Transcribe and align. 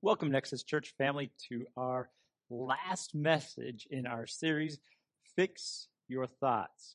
Welcome, 0.00 0.30
Nexus 0.30 0.62
Church 0.62 0.94
family, 0.96 1.32
to 1.48 1.66
our 1.76 2.08
last 2.50 3.16
message 3.16 3.88
in 3.90 4.06
our 4.06 4.28
series, 4.28 4.78
Fix 5.34 5.88
Your 6.06 6.28
Thoughts. 6.28 6.94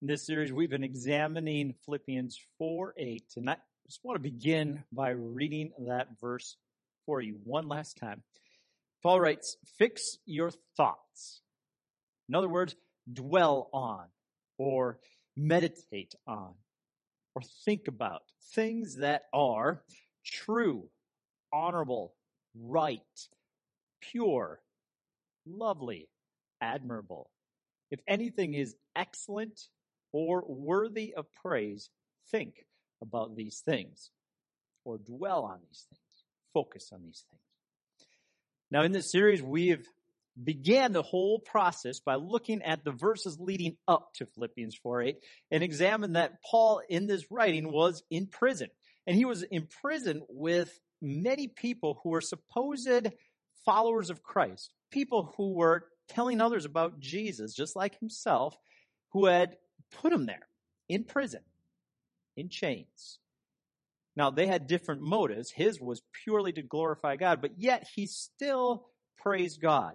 In 0.00 0.08
this 0.08 0.24
series, 0.24 0.50
we've 0.50 0.70
been 0.70 0.84
examining 0.84 1.74
Philippians 1.84 2.40
4 2.56 2.94
8, 2.96 3.24
and 3.36 3.50
I 3.50 3.56
just 3.86 4.00
want 4.02 4.16
to 4.16 4.22
begin 4.22 4.82
by 4.90 5.10
reading 5.10 5.72
that 5.86 6.18
verse 6.18 6.56
for 7.04 7.20
you 7.20 7.36
one 7.44 7.68
last 7.68 7.98
time. 7.98 8.22
Paul 9.02 9.20
writes, 9.20 9.58
Fix 9.76 10.16
your 10.24 10.50
thoughts. 10.78 11.42
In 12.30 12.34
other 12.34 12.48
words, 12.48 12.74
dwell 13.12 13.68
on, 13.74 14.06
or 14.56 14.98
meditate 15.36 16.14
on, 16.26 16.54
or 17.34 17.42
think 17.66 17.86
about 17.86 18.22
things 18.54 18.96
that 18.96 19.24
are 19.34 19.82
true 20.24 20.88
honorable, 21.54 22.14
right, 22.54 23.00
pure, 24.00 24.60
lovely, 25.46 26.08
admirable. 26.60 27.30
If 27.90 28.00
anything 28.08 28.54
is 28.54 28.74
excellent 28.96 29.60
or 30.12 30.44
worthy 30.46 31.14
of 31.14 31.26
praise, 31.42 31.90
think 32.30 32.66
about 33.00 33.36
these 33.36 33.62
things 33.64 34.10
or 34.84 34.98
dwell 34.98 35.44
on 35.44 35.60
these 35.68 35.86
things. 35.88 36.00
Focus 36.52 36.90
on 36.92 37.02
these 37.04 37.24
things. 37.30 37.40
Now 38.70 38.82
in 38.82 38.92
this 38.92 39.12
series, 39.12 39.42
we 39.42 39.68
have 39.68 39.84
began 40.42 40.92
the 40.92 41.02
whole 41.02 41.38
process 41.38 42.00
by 42.00 42.16
looking 42.16 42.62
at 42.62 42.84
the 42.84 42.90
verses 42.90 43.38
leading 43.38 43.76
up 43.86 44.12
to 44.14 44.26
Philippians 44.26 44.74
4 44.82 45.02
8 45.02 45.16
and 45.52 45.62
examined 45.62 46.16
that 46.16 46.42
Paul 46.42 46.82
in 46.88 47.06
this 47.06 47.30
writing 47.30 47.70
was 47.70 48.02
in 48.10 48.26
prison. 48.26 48.68
And 49.06 49.16
he 49.16 49.24
was 49.24 49.42
in 49.42 49.68
prison 49.82 50.22
with 50.28 50.76
many 51.04 51.48
people 51.48 52.00
who 52.02 52.10
were 52.10 52.20
supposed 52.20 53.08
followers 53.64 54.10
of 54.10 54.22
Christ, 54.22 54.72
people 54.90 55.34
who 55.36 55.54
were 55.54 55.86
telling 56.08 56.40
others 56.40 56.64
about 56.64 57.00
Jesus, 57.00 57.54
just 57.54 57.76
like 57.76 57.98
himself, 57.98 58.56
who 59.12 59.26
had 59.26 59.56
put 59.92 60.12
him 60.12 60.26
there 60.26 60.48
in 60.88 61.04
prison, 61.04 61.40
in 62.36 62.48
chains. 62.48 63.18
Now, 64.16 64.30
they 64.30 64.46
had 64.46 64.66
different 64.66 65.02
motives. 65.02 65.50
His 65.50 65.80
was 65.80 66.02
purely 66.24 66.52
to 66.52 66.62
glorify 66.62 67.16
God, 67.16 67.40
but 67.40 67.52
yet 67.58 67.86
he 67.94 68.06
still 68.06 68.86
praised 69.18 69.60
God. 69.60 69.94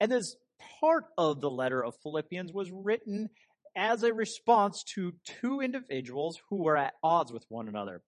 And 0.00 0.10
this 0.10 0.36
part 0.80 1.04
of 1.16 1.40
the 1.40 1.50
letter 1.50 1.84
of 1.84 1.94
Philippians 2.02 2.52
was 2.52 2.70
written 2.72 3.30
as 3.76 4.02
a 4.02 4.12
response 4.12 4.84
to 4.94 5.14
two 5.24 5.60
individuals 5.60 6.40
who 6.48 6.62
were 6.62 6.76
at 6.76 6.94
odds 7.02 7.32
with 7.32 7.44
one 7.48 7.68
another 7.68 8.02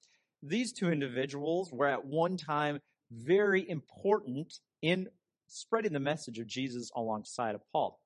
these 0.49 0.73
two 0.73 0.91
individuals 0.91 1.73
were 1.73 1.87
at 1.87 2.05
one 2.05 2.37
time 2.37 2.81
very 3.11 3.69
important 3.69 4.53
in 4.83 5.09
spreading 5.49 5.93
the 5.93 6.01
message 6.01 6.39
of 6.39 6.47
Jesus 6.47 6.91
alongside 6.95 7.55
of 7.55 7.63
Paul. 7.73 8.01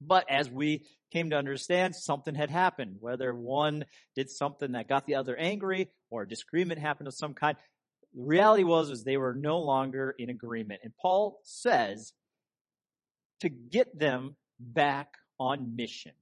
But 0.00 0.30
as 0.30 0.50
we 0.50 0.84
came 1.12 1.30
to 1.30 1.36
understand, 1.36 1.94
something 1.94 2.34
had 2.34 2.50
happened, 2.50 2.96
whether 3.00 3.34
one 3.34 3.84
did 4.14 4.30
something 4.30 4.72
that 4.72 4.88
got 4.88 5.06
the 5.06 5.14
other 5.14 5.36
angry 5.36 5.88
or 6.10 6.22
a 6.22 6.28
disagreement 6.28 6.80
happened 6.80 7.08
of 7.08 7.14
some 7.14 7.34
kind. 7.34 7.56
The 8.14 8.22
reality 8.22 8.64
was, 8.64 8.90
is 8.90 9.02
they 9.02 9.16
were 9.16 9.34
no 9.34 9.60
longer 9.60 10.14
in 10.18 10.30
agreement. 10.30 10.80
And 10.84 10.92
Paul 11.00 11.40
says 11.44 12.12
to 13.40 13.48
get 13.48 13.98
them 13.98 14.36
back 14.58 15.14
on 15.38 15.76
mission. 15.76 16.12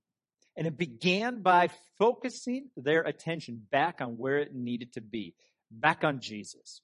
And 0.57 0.67
it 0.67 0.77
began 0.77 1.43
by 1.43 1.71
focusing 1.99 2.69
their 2.77 3.03
attention 3.03 3.63
back 3.71 4.01
on 4.01 4.19
where 4.19 4.39
it 4.39 4.55
needed 4.55 4.93
to 4.95 5.01
be 5.01 5.35
back 5.73 6.05
on 6.05 6.21
Jesus. 6.21 6.81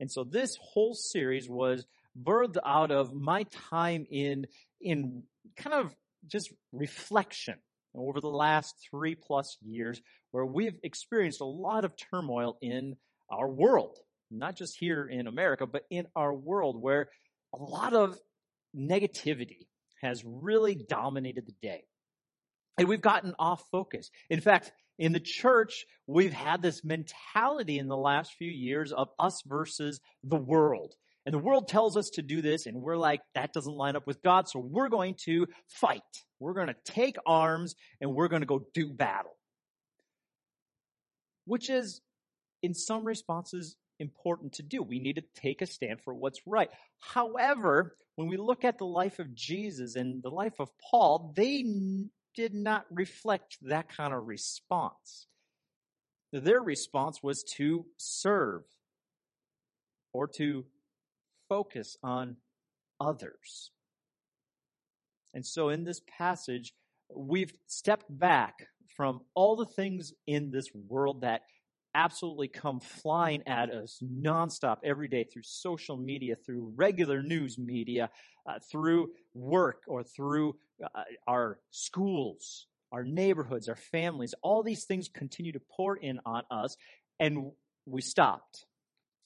And 0.00 0.10
so 0.10 0.24
this 0.24 0.56
whole 0.60 0.94
series 0.94 1.48
was 1.48 1.86
birthed 2.20 2.56
out 2.64 2.90
of 2.90 3.14
my 3.14 3.44
time 3.70 4.06
in, 4.10 4.46
in 4.80 5.22
kind 5.56 5.74
of 5.74 5.94
just 6.26 6.52
reflection 6.72 7.54
over 7.94 8.20
the 8.20 8.28
last 8.28 8.74
three 8.90 9.14
plus 9.14 9.56
years 9.62 10.00
where 10.30 10.44
we've 10.44 10.78
experienced 10.82 11.40
a 11.40 11.46
lot 11.46 11.84
of 11.84 11.94
turmoil 11.96 12.58
in 12.60 12.96
our 13.30 13.48
world, 13.48 13.98
not 14.30 14.56
just 14.56 14.76
here 14.78 15.06
in 15.06 15.26
America, 15.26 15.66
but 15.66 15.82
in 15.90 16.06
our 16.14 16.34
world 16.34 16.80
where 16.80 17.08
a 17.54 17.62
lot 17.62 17.94
of 17.94 18.18
negativity 18.76 19.66
has 20.02 20.22
really 20.24 20.74
dominated 20.74 21.46
the 21.46 21.54
day. 21.62 21.84
And 22.78 22.86
we've 22.86 23.00
gotten 23.00 23.34
off 23.38 23.64
focus. 23.72 24.10
In 24.28 24.40
fact, 24.40 24.72
in 24.98 25.12
the 25.12 25.20
church, 25.20 25.84
we've 26.06 26.32
had 26.32 26.62
this 26.62 26.84
mentality 26.84 27.78
in 27.78 27.88
the 27.88 27.96
last 27.96 28.32
few 28.38 28.50
years 28.50 28.92
of 28.92 29.08
us 29.18 29.42
versus 29.46 30.00
the 30.22 30.36
world. 30.36 30.94
And 31.24 31.34
the 31.34 31.40
world 31.40 31.68
tells 31.68 31.96
us 31.96 32.10
to 32.10 32.22
do 32.22 32.40
this, 32.40 32.66
and 32.66 32.80
we're 32.80 32.96
like, 32.96 33.20
that 33.34 33.52
doesn't 33.52 33.74
line 33.74 33.96
up 33.96 34.06
with 34.06 34.22
God, 34.22 34.48
so 34.48 34.60
we're 34.60 34.88
going 34.88 35.16
to 35.24 35.46
fight. 35.66 36.00
We're 36.38 36.54
going 36.54 36.68
to 36.68 36.76
take 36.84 37.16
arms, 37.26 37.74
and 38.00 38.14
we're 38.14 38.28
going 38.28 38.42
to 38.42 38.46
go 38.46 38.64
do 38.72 38.92
battle. 38.92 39.36
Which 41.44 41.68
is, 41.68 42.00
in 42.62 42.74
some 42.74 43.04
responses, 43.04 43.76
important 43.98 44.54
to 44.54 44.62
do. 44.62 44.82
We 44.82 45.00
need 45.00 45.16
to 45.16 45.24
take 45.34 45.62
a 45.62 45.66
stand 45.66 46.00
for 46.00 46.14
what's 46.14 46.40
right. 46.46 46.70
However, 47.00 47.96
when 48.14 48.28
we 48.28 48.36
look 48.36 48.64
at 48.64 48.78
the 48.78 48.86
life 48.86 49.18
of 49.18 49.34
Jesus 49.34 49.96
and 49.96 50.22
the 50.22 50.30
life 50.30 50.60
of 50.60 50.70
Paul, 50.90 51.32
they 51.36 51.64
did 52.36 52.54
not 52.54 52.84
reflect 52.90 53.56
that 53.62 53.88
kind 53.88 54.14
of 54.14 54.26
response. 54.26 55.26
Their 56.32 56.60
response 56.60 57.22
was 57.22 57.42
to 57.56 57.86
serve 57.96 58.62
or 60.12 60.28
to 60.36 60.64
focus 61.48 61.96
on 62.02 62.36
others. 63.00 63.70
And 65.34 65.44
so 65.44 65.70
in 65.70 65.84
this 65.84 66.00
passage, 66.06 66.72
we've 67.14 67.52
stepped 67.66 68.06
back 68.08 68.66
from 68.96 69.20
all 69.34 69.56
the 69.56 69.66
things 69.66 70.12
in 70.26 70.50
this 70.50 70.68
world 70.74 71.20
that 71.20 71.42
absolutely 71.96 72.46
come 72.46 72.78
flying 72.78 73.42
at 73.46 73.70
us 73.70 74.02
nonstop 74.04 74.76
every 74.84 75.08
day 75.08 75.24
through 75.24 75.42
social 75.42 75.96
media, 75.96 76.36
through 76.36 76.72
regular 76.76 77.22
news 77.22 77.58
media, 77.58 78.10
uh, 78.46 78.58
through 78.70 79.08
work 79.34 79.82
or 79.88 80.04
through 80.04 80.54
uh, 80.84 81.02
our 81.26 81.58
schools, 81.70 82.66
our 82.92 83.02
neighborhoods, 83.02 83.68
our 83.68 83.76
families. 83.76 84.34
All 84.42 84.62
these 84.62 84.84
things 84.84 85.08
continue 85.08 85.52
to 85.52 85.60
pour 85.74 85.96
in 85.96 86.20
on 86.26 86.42
us. 86.50 86.76
And 87.18 87.52
we 87.86 88.02
stopped 88.02 88.66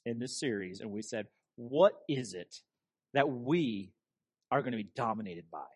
in 0.06 0.20
this 0.20 0.38
series 0.38 0.80
and 0.80 0.92
we 0.92 1.02
said, 1.02 1.26
what 1.56 1.94
is 2.08 2.34
it 2.34 2.54
that 3.14 3.28
we 3.28 3.92
are 4.52 4.62
going 4.62 4.72
to 4.72 4.78
be 4.78 4.90
dominated 4.94 5.46
by? 5.50 5.66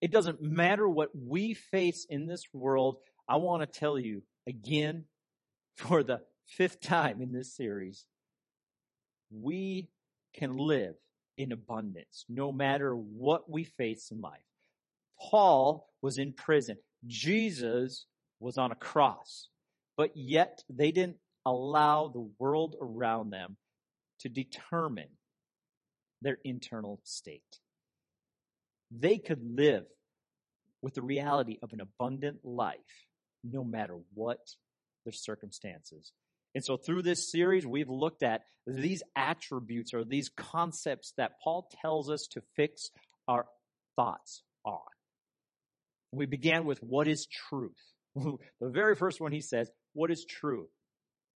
It 0.00 0.10
doesn't 0.10 0.40
matter 0.40 0.88
what 0.88 1.10
we 1.14 1.52
face 1.52 2.06
in 2.08 2.26
this 2.26 2.44
world. 2.54 2.96
I 3.28 3.36
want 3.36 3.60
to 3.62 3.78
tell 3.78 3.98
you 3.98 4.22
again 4.48 5.04
for 5.76 6.02
the 6.02 6.20
fifth 6.46 6.80
time 6.80 7.20
in 7.20 7.32
this 7.32 7.54
series, 7.54 8.06
we 9.30 9.88
can 10.34 10.56
live 10.56 10.94
in 11.38 11.52
abundance 11.52 12.24
no 12.28 12.52
matter 12.52 12.94
what 12.94 13.50
we 13.50 13.64
face 13.64 14.10
in 14.10 14.20
life. 14.20 14.40
Paul 15.20 15.88
was 16.02 16.18
in 16.18 16.32
prison. 16.32 16.76
Jesus 17.06 18.06
was 18.40 18.58
on 18.58 18.72
a 18.72 18.76
cross, 18.76 19.48
but 19.96 20.16
yet 20.16 20.62
they 20.68 20.92
didn't 20.92 21.16
allow 21.46 22.08
the 22.08 22.28
world 22.38 22.76
around 22.80 23.30
them 23.30 23.56
to 24.20 24.28
determine 24.28 25.08
their 26.20 26.38
internal 26.44 27.00
state. 27.02 27.58
They 28.90 29.18
could 29.18 29.42
live 29.42 29.84
with 30.82 30.94
the 30.94 31.02
reality 31.02 31.58
of 31.62 31.72
an 31.72 31.80
abundant 31.80 32.44
life 32.44 32.78
no 33.44 33.64
matter 33.64 33.98
what 34.14 34.40
their 35.04 35.12
circumstances. 35.12 36.12
And 36.54 36.64
so 36.64 36.76
through 36.76 37.02
this 37.02 37.30
series, 37.30 37.66
we've 37.66 37.88
looked 37.88 38.22
at 38.22 38.42
these 38.66 39.02
attributes 39.16 39.94
or 39.94 40.04
these 40.04 40.28
concepts 40.28 41.14
that 41.16 41.40
Paul 41.42 41.68
tells 41.80 42.10
us 42.10 42.26
to 42.32 42.42
fix 42.56 42.90
our 43.26 43.46
thoughts 43.96 44.42
on. 44.64 44.80
We 46.12 46.26
began 46.26 46.64
with 46.64 46.82
what 46.82 47.08
is 47.08 47.26
truth. 47.26 47.80
the 48.14 48.38
very 48.60 48.94
first 48.94 49.20
one 49.20 49.32
he 49.32 49.40
says, 49.40 49.70
what 49.94 50.10
is 50.10 50.24
truth? 50.24 50.68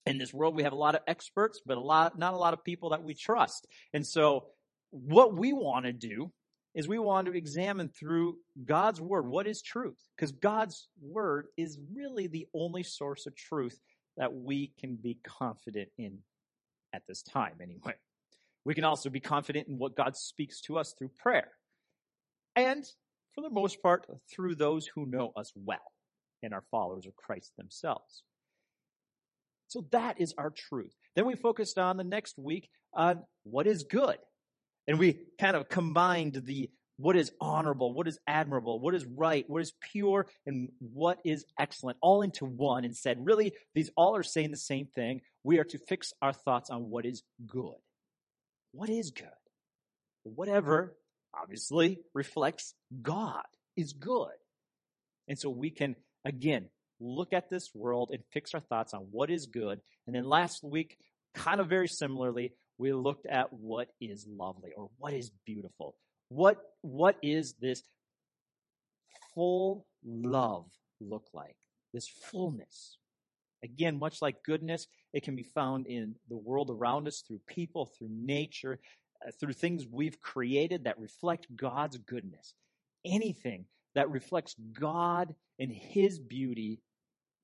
In 0.05 0.19
this 0.19 0.33
world, 0.33 0.55
we 0.55 0.63
have 0.63 0.73
a 0.73 0.77
lot 0.77 0.95
of 0.95 1.01
experts, 1.09 1.61
but 1.65 1.79
a 1.79 1.81
lot, 1.81 2.19
not 2.19 2.35
a 2.35 2.39
lot 2.39 2.53
of 2.53 2.63
people 2.63 2.91
that 2.91 3.03
we 3.03 3.15
trust. 3.15 3.67
And 3.93 4.07
so 4.07 4.47
what 4.91 5.37
we 5.37 5.53
want 5.53 5.87
to 5.87 5.93
do 5.93 6.31
is 6.77 6.87
we 6.87 6.99
want 6.99 7.27
to 7.27 7.35
examine 7.35 7.89
through 7.89 8.37
God's 8.67 9.01
word 9.01 9.27
what 9.27 9.47
is 9.47 9.63
truth 9.63 9.97
because 10.15 10.31
God's 10.31 10.89
word 11.01 11.47
is 11.57 11.79
really 11.93 12.27
the 12.27 12.47
only 12.55 12.83
source 12.83 13.27
of 13.27 13.35
truth 13.35 13.81
that 14.19 14.33
we 14.33 14.73
can 14.79 14.97
be 14.97 15.19
confident 15.27 15.89
in 15.97 16.19
at 16.93 17.03
this 17.09 17.23
time 17.23 17.55
anyway. 17.63 17.95
We 18.65 18.75
can 18.75 18.85
also 18.85 19.09
be 19.09 19.21
confident 19.21 19.69
in 19.69 19.79
what 19.79 19.97
God 19.97 20.17
speaks 20.17 20.61
to 20.63 20.79
us 20.79 20.95
through 20.99 21.11
prayer. 21.19 21.49
And 22.55 22.85
for 23.35 23.41
the 23.41 23.51
most 23.51 23.83
part, 23.83 24.07
through 24.31 24.57
those 24.57 24.87
who 24.87 25.07
know 25.07 25.33
us 25.35 25.53
well 25.55 25.93
and 26.43 26.53
are 26.53 26.65
followers 26.71 27.07
of 27.07 27.17
Christ 27.17 27.53
themselves. 27.57 28.23
So 29.69 29.87
that 29.93 30.21
is 30.21 30.35
our 30.37 30.51
truth. 30.51 30.95
Then 31.15 31.27
we 31.27 31.37
focused 31.37 31.79
on 31.79 31.97
the 31.97 32.05
next 32.05 32.39
week 32.39 32.69
on 32.93 33.23
what 33.45 33.67
is 33.67 33.85
good. 33.85 34.19
And 34.87 34.99
we 34.99 35.19
kind 35.39 35.57
of 35.57 35.69
combined 35.69 36.43
the 36.45 36.71
what 36.99 37.17
is 37.17 37.31
honorable, 37.41 37.93
what 37.93 38.09
is 38.09 38.19
admirable, 38.27 38.81
what 38.81 38.95
is 38.95 39.05
right, 39.05 39.45
what 39.49 39.61
is 39.61 39.73
pure, 39.93 40.27
and 40.47 40.71
what 40.79 41.19
is 41.25 41.45
excellent 41.59 41.99
all 42.01 42.23
into 42.23 42.47
one 42.47 42.85
and 42.85 42.97
said, 42.97 43.19
really, 43.25 43.53
these 43.75 43.91
all 43.97 44.17
are 44.17 44.23
saying 44.23 44.51
the 44.51 44.57
same 44.57 44.87
thing. 44.87 45.21
We 45.45 45.59
are 45.59 45.65
to 45.65 45.79
fix 45.79 46.13
our 46.23 46.33
thoughts 46.33 46.71
on 46.71 46.89
what 46.89 47.05
is 47.05 47.23
good. 47.47 47.77
What 48.73 48.89
is 48.89 49.11
good? 49.11 49.29
Whatever, 50.23 50.97
obviously, 51.39 52.01
reflects 52.15 52.75
God 53.03 53.45
is 53.77 53.93
good. 53.93 54.33
And 55.29 55.39
so 55.39 55.51
we 55.51 55.71
can, 55.71 55.97
again, 56.25 56.69
look 56.99 57.33
at 57.33 57.51
this 57.51 57.75
world 57.75 58.11
and 58.13 58.23
fix 58.33 58.55
our 58.55 58.61
thoughts 58.61 58.95
on 58.95 59.09
what 59.11 59.31
is 59.31 59.47
good. 59.47 59.81
And 60.07 60.17
then 60.17 60.25
last 60.25 60.65
week, 60.65 60.97
kind 61.35 61.61
of 61.61 61.69
very 61.69 61.89
similarly, 61.89 62.55
we 62.79 62.93
looked 62.93 63.27
at 63.27 63.53
what 63.53 63.89
is 64.01 64.27
lovely 64.29 64.73
or 64.77 64.91
what 64.99 65.13
is 65.13 65.31
beautiful. 65.45 65.97
What, 66.29 66.59
what 66.83 67.17
is 67.23 67.55
this 67.55 67.83
full 69.35 69.87
love 70.05 70.67
look 71.01 71.27
like? 71.33 71.57
This 71.95 72.09
fullness. 72.09 72.99
Again, 73.65 73.99
much 73.99 74.21
like 74.21 74.43
goodness, 74.45 74.87
it 75.13 75.23
can 75.23 75.37
be 75.37 75.43
found 75.43 75.87
in 75.87 76.15
the 76.29 76.37
world 76.37 76.71
around 76.71 77.09
us 77.09 77.23
through 77.27 77.41
people, 77.47 77.87
through 77.87 78.11
nature, 78.11 78.79
uh, 79.27 79.31
through 79.41 79.55
things 79.55 79.87
we've 79.91 80.21
created 80.21 80.85
that 80.85 80.99
reflect 80.99 81.47
God's 81.57 81.97
goodness. 81.97 82.55
Anything 83.05 83.65
that 83.95 84.11
reflects 84.11 84.55
God 84.79 85.35
and 85.59 85.73
His 85.73 86.19
beauty 86.19 86.81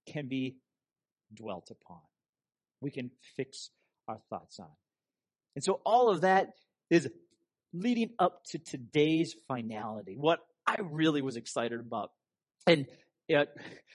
can 0.07 0.29
be 0.29 0.57
dwelt 1.35 1.71
upon. 1.71 2.01
We 2.81 2.91
can 2.91 3.11
fix 3.37 3.71
our 4.07 4.19
thoughts 4.29 4.59
on. 4.61 4.69
And 5.55 5.65
so 5.65 5.81
all 5.85 6.09
of 6.09 6.23
that 6.23 6.51
is 6.91 7.09
leading 7.73 8.11
up 8.19 8.45
to 8.51 8.59
today's 8.59 9.35
finality, 9.49 10.17
what 10.17 10.41
I 10.67 10.77
really 10.83 11.23
was 11.23 11.37
excited 11.37 11.81
about. 11.81 12.11
And 12.67 12.87
it, 13.29 13.49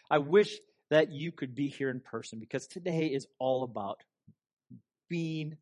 I 0.10 0.18
wish 0.20 0.58
that 0.90 1.12
you 1.12 1.32
could 1.32 1.56
be 1.56 1.68
here 1.68 1.90
in 1.90 2.00
person 2.00 2.40
because 2.40 2.68
today 2.68 3.08
is 3.08 3.28
all 3.40 3.64
about 3.64 4.02
being 5.10 5.58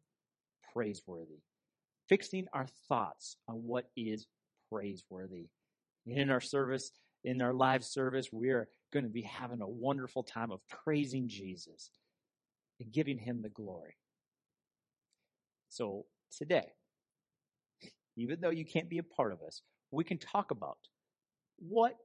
praiseworthy, 0.74 1.39
fixing 2.09 2.48
our 2.53 2.68
thoughts 2.88 3.38
on 3.48 3.56
what 3.56 3.89
is 3.95 4.27
praiseworthy. 4.71 5.48
In 6.06 6.30
our 6.30 6.41
service, 6.41 6.91
in 7.24 7.41
our 7.41 7.53
live 7.53 7.83
service, 7.83 8.30
we're 8.31 8.68
going 8.94 9.03
to 9.03 9.09
be 9.09 9.24
having 9.24 9.62
a 9.62 9.68
wonderful 9.68 10.24
time 10.24 10.51
of 10.51 10.62
praising 10.83 11.27
Jesus 11.27 11.89
and 12.80 12.91
giving 12.91 13.18
him 13.18 13.41
the 13.41 13.50
glory. 13.50 13.95
So 15.75 16.06
today, 16.31 16.72
even 18.16 18.39
though 18.39 18.50
you 18.50 18.63
can't 18.63 18.89
be 18.89 18.98
a 18.98 19.04
part 19.04 19.33
of 19.33 19.39
us, 19.45 19.62
we 19.92 20.06
can 20.06 20.18
talk 20.18 20.51
about 20.51 20.77
what 21.60 21.95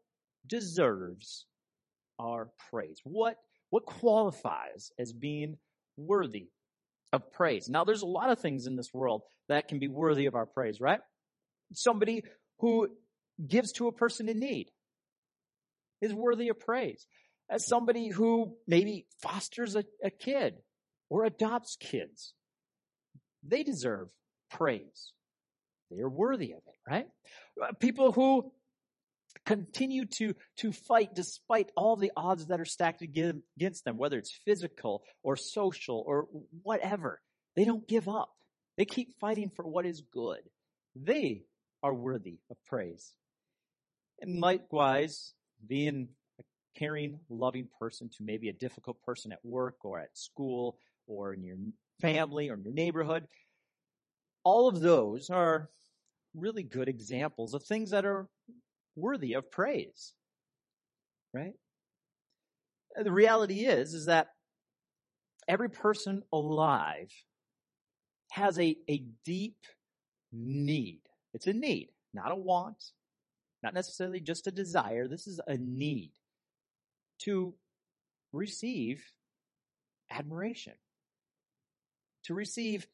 deserves 0.45 1.47
our 2.19 2.49
praise. 2.69 2.99
What, 3.05 3.37
what 3.71 3.87
qualifies 3.87 4.91
as 4.99 5.13
being 5.13 5.57
worthy 5.97 6.49
of 7.13 7.31
praise? 7.31 7.69
Now, 7.69 7.85
there's 7.85 8.03
a 8.03 8.07
lot 8.07 8.31
of 8.31 8.41
things 8.41 8.67
in 8.67 8.75
this 8.75 8.93
world 8.93 9.23
that 9.49 9.69
can 9.69 9.79
be 9.79 9.87
worthy 9.87 10.27
of 10.27 10.35
our 10.35 10.47
praise, 10.47 10.81
right? 10.81 11.01
Somebody 11.73 12.25
who 12.59 12.89
gives 13.47 13.71
to 13.75 13.87
a 13.87 13.93
person 13.93 14.29
in 14.29 14.41
need 14.41 14.67
is 16.03 16.13
worthy 16.13 16.49
of 16.49 16.59
praise. 16.59 17.07
As 17.49 17.69
somebody 17.69 18.09
who 18.09 18.57
maybe 18.67 19.07
fosters 19.23 19.77
a, 19.77 19.85
a 20.03 20.11
kid 20.11 20.55
or 21.09 21.25
adopts 21.25 21.77
kids, 21.79 22.35
they 23.43 23.63
deserve 23.63 24.09
praise. 24.51 25.13
They 25.91 26.01
are 26.01 26.09
worthy 26.09 26.53
of 26.53 26.59
it, 26.67 26.91
right? 26.91 27.09
Uh, 27.61 27.73
people 27.79 28.13
who 28.13 28.53
continue 29.45 30.05
to, 30.07 30.35
to 30.59 30.73
fight 30.73 31.15
despite 31.15 31.71
all 31.77 31.97
the 31.97 32.13
odds 32.17 32.47
that 32.47 32.61
are 32.61 32.65
stacked 32.65 33.03
against 33.03 33.85
them, 33.85 33.97
whether 33.97 34.19
it's 34.19 34.33
physical 34.45 35.03
or 35.23 35.37
social 35.37 36.03
or 36.07 36.29
whatever. 36.63 37.21
They 37.57 37.65
don't 37.65 37.87
give 37.87 38.09
up. 38.09 38.31
They 38.77 38.85
keep 38.85 39.19
fighting 39.21 39.51
for 39.55 39.67
what 39.67 39.87
is 39.87 40.03
good. 40.13 40.41
They 40.95 41.45
are 41.83 41.95
worthy 41.95 42.39
of 42.51 42.57
praise. 42.67 43.13
And 44.21 44.41
likewise, 44.41 45.33
being 45.67 46.09
a 46.39 46.45
caring, 46.79 47.21
loving 47.29 47.69
person 47.79 48.11
to 48.17 48.23
maybe 48.23 48.49
a 48.49 48.53
difficult 48.53 49.03
person 49.03 49.33
at 49.33 49.45
work 49.45 49.77
or 49.85 49.99
at 49.99 50.17
school 50.17 50.79
or 51.11 51.35
in 51.35 51.43
your 51.43 51.57
family 52.01 52.49
or 52.49 52.55
in 52.55 52.65
your 52.65 52.73
neighborhood, 52.73 53.27
all 54.45 54.69
of 54.69 54.81
those 54.81 55.29
are 55.29 55.69
really 56.35 56.63
good 56.63 56.89
examples 56.89 57.53
of 57.53 57.63
things 57.65 57.91
that 57.91 58.05
are 58.05 58.29
worthy 58.97 59.35
of 59.35 59.51
praise. 59.51 60.15
Right? 61.35 61.55
The 62.97 63.13
reality 63.13 63.61
is, 63.67 63.95
is 63.95 64.07
that 64.07 64.29
every 65.49 65.71
person 65.71 66.23
alive 66.33 67.13
has 68.33 68.59
a, 68.59 68.77
a 68.89 69.05
deep 69.25 69.57
need. 70.33 71.01
It's 71.35 71.47
a 71.47 71.53
need, 71.53 71.91
not 72.15 72.33
a 72.33 72.37
want, 72.37 72.93
not 73.63 73.75
necessarily 73.75 74.21
just 74.21 74.47
a 74.47 74.53
desire. 74.53 75.07
This 75.07 75.27
is 75.27 75.41
a 75.47 75.57
need 75.57 76.13
to 77.21 77.55
receive 78.33 79.05
admiration, 80.11 80.75
to 82.25 82.35
receive 82.35 82.87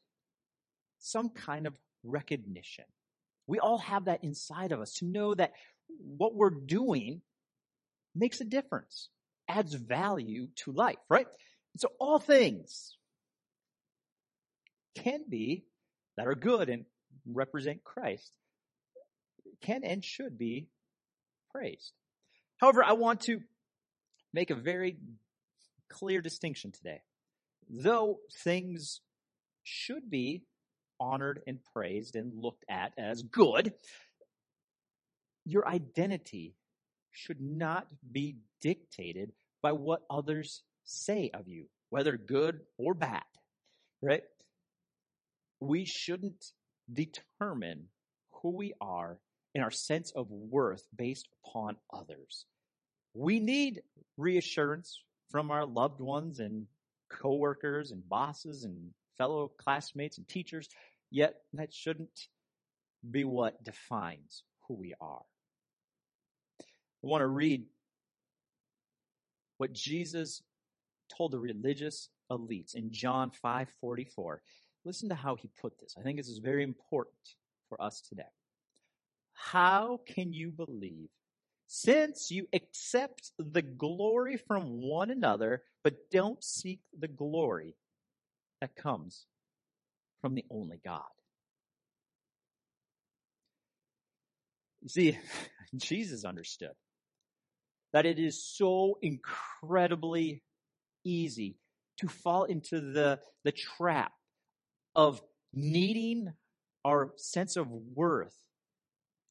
some 0.99 1.29
kind 1.29 1.67
of 1.67 1.77
recognition. 2.03 2.85
We 3.45 3.59
all 3.59 3.77
have 3.79 4.05
that 4.05 4.23
inside 4.23 4.71
of 4.71 4.81
us 4.81 4.93
to 4.95 5.05
know 5.05 5.33
that 5.35 5.53
what 5.99 6.35
we're 6.35 6.49
doing 6.49 7.21
makes 8.15 8.41
a 8.41 8.45
difference, 8.45 9.09
adds 9.47 9.73
value 9.73 10.47
to 10.57 10.71
life, 10.71 10.97
right? 11.09 11.27
so 11.77 11.89
all 11.99 12.17
things 12.17 12.97
can 14.95 15.23
be 15.29 15.63
that 16.15 16.25
are 16.25 16.33
good 16.33 16.69
and 16.69 16.85
represent 17.27 17.83
Christ 17.83 18.31
can 19.61 19.83
and 19.83 20.03
should 20.03 20.37
be 20.37 20.67
praised. 21.51 21.91
However, 22.57 22.83
I 22.83 22.93
want 22.93 23.21
to 23.21 23.41
make 24.33 24.49
a 24.49 24.55
very 24.55 24.97
clear 25.89 26.21
distinction 26.21 26.71
today. 26.71 27.01
Though 27.69 28.19
things 28.43 29.01
should 29.67 30.09
be 30.09 30.43
honored 30.99 31.41
and 31.45 31.59
praised 31.73 32.15
and 32.15 32.33
looked 32.33 32.63
at 32.69 32.93
as 32.97 33.21
good, 33.21 33.73
your 35.45 35.67
identity 35.67 36.55
should 37.11 37.41
not 37.41 37.87
be 38.11 38.37
dictated 38.61 39.31
by 39.61 39.73
what 39.73 40.03
others 40.09 40.63
say 40.85 41.29
of 41.33 41.47
you, 41.47 41.65
whether 41.89 42.17
good 42.17 42.61
or 42.77 42.93
bad, 42.93 43.23
right? 44.01 44.23
We 45.59 45.85
shouldn't 45.85 46.51
determine 46.91 47.85
who 48.31 48.51
we 48.51 48.73
are 48.79 49.19
and 49.53 49.63
our 49.63 49.71
sense 49.71 50.11
of 50.11 50.29
worth 50.29 50.87
based 50.95 51.27
upon 51.43 51.75
others. 51.93 52.45
We 53.13 53.39
need 53.39 53.81
reassurance 54.15 55.01
from 55.29 55.51
our 55.51 55.65
loved 55.65 55.99
ones 55.99 56.39
and 56.39 56.67
coworkers 57.09 57.91
and 57.91 58.07
bosses 58.07 58.63
and 58.63 58.91
fellow 59.17 59.51
classmates 59.57 60.17
and 60.17 60.27
teachers, 60.27 60.69
yet 61.09 61.35
that 61.53 61.73
shouldn't 61.73 62.27
be 63.09 63.23
what 63.23 63.63
defines 63.63 64.43
who 64.67 64.75
we 64.75 64.93
are. 64.99 65.23
I 66.59 67.07
want 67.07 67.21
to 67.21 67.27
read 67.27 67.65
what 69.57 69.73
Jesus 69.73 70.41
told 71.15 71.31
the 71.31 71.39
religious 71.39 72.09
elites 72.31 72.75
in 72.75 72.91
John 72.91 73.31
5:44. 73.31 74.41
Listen 74.83 75.09
to 75.09 75.15
how 75.15 75.35
he 75.35 75.49
put 75.61 75.77
this. 75.79 75.95
I 75.97 76.01
think 76.01 76.17
this 76.17 76.29
is 76.29 76.39
very 76.39 76.63
important 76.63 77.35
for 77.69 77.81
us 77.81 78.01
today. 78.01 78.31
How 79.33 79.97
can 80.05 80.33
you 80.33 80.51
believe 80.51 81.09
since 81.67 82.31
you 82.31 82.47
accept 82.53 83.31
the 83.37 83.61
glory 83.61 84.37
from 84.37 84.81
one 84.81 85.11
another, 85.11 85.63
but 85.83 86.09
don't 86.09 86.43
seek 86.43 86.79
the 86.97 87.09
glory 87.09 87.75
that 88.61 88.75
comes 88.75 89.25
from 90.21 90.35
the 90.35 90.45
only 90.49 90.79
God? 90.83 91.01
You 94.81 94.89
see, 94.89 95.17
Jesus 95.75 96.23
understood 96.23 96.71
that 97.93 98.05
it 98.05 98.19
is 98.19 98.43
so 98.43 98.97
incredibly 99.01 100.43
easy 101.03 101.57
to 101.97 102.07
fall 102.07 102.43
into 102.43 102.79
the, 102.79 103.19
the 103.43 103.51
trap 103.51 104.11
of 104.95 105.21
needing 105.53 106.33
our 106.85 107.11
sense 107.17 107.55
of 107.55 107.67
worth 107.69 108.35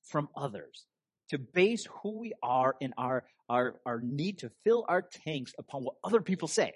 from 0.04 0.28
others, 0.36 0.86
to 1.30 1.38
base 1.38 1.86
who 2.02 2.18
we 2.18 2.32
are 2.42 2.76
in 2.80 2.92
our, 2.96 3.24
our, 3.48 3.80
our 3.84 4.00
need 4.00 4.38
to 4.38 4.50
fill 4.64 4.84
our 4.88 5.02
tanks 5.02 5.52
upon 5.58 5.82
what 5.82 5.94
other 6.04 6.20
people 6.20 6.48
say. 6.48 6.74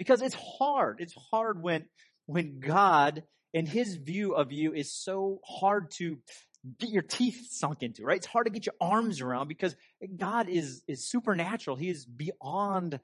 Because 0.00 0.22
it's 0.22 0.34
hard. 0.58 0.96
It's 1.00 1.14
hard 1.30 1.62
when, 1.62 1.84
when 2.24 2.58
God 2.58 3.22
and 3.52 3.68
his 3.68 3.96
view 3.96 4.32
of 4.32 4.50
you 4.50 4.72
is 4.72 4.90
so 4.90 5.40
hard 5.46 5.90
to 5.98 6.16
get 6.78 6.88
your 6.88 7.02
teeth 7.02 7.48
sunk 7.50 7.82
into, 7.82 8.02
right? 8.02 8.16
It's 8.16 8.24
hard 8.24 8.46
to 8.46 8.50
get 8.50 8.64
your 8.64 8.76
arms 8.80 9.20
around 9.20 9.48
because 9.48 9.76
God 10.16 10.48
is, 10.48 10.82
is 10.88 11.06
supernatural. 11.06 11.76
He 11.76 11.90
is 11.90 12.06
beyond 12.06 12.98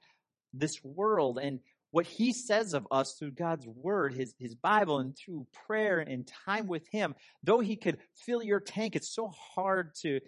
this 0.53 0.83
world. 0.83 1.37
And 1.37 1.59
what 1.91 2.07
he 2.07 2.33
says 2.33 2.73
of 2.73 2.87
us 2.89 3.13
through 3.13 3.33
God's 3.33 3.67
word, 3.67 4.15
his, 4.15 4.33
his 4.39 4.55
Bible, 4.55 4.97
and 4.97 5.15
through 5.15 5.45
prayer 5.67 5.99
and 5.99 6.27
time 6.47 6.65
with 6.65 6.87
him, 6.91 7.13
though 7.43 7.59
he 7.59 7.75
could 7.75 7.99
fill 8.25 8.41
your 8.41 8.59
tank, 8.59 8.95
it's 8.95 9.13
so 9.13 9.31
hard 9.53 9.93
to, 10.01 10.19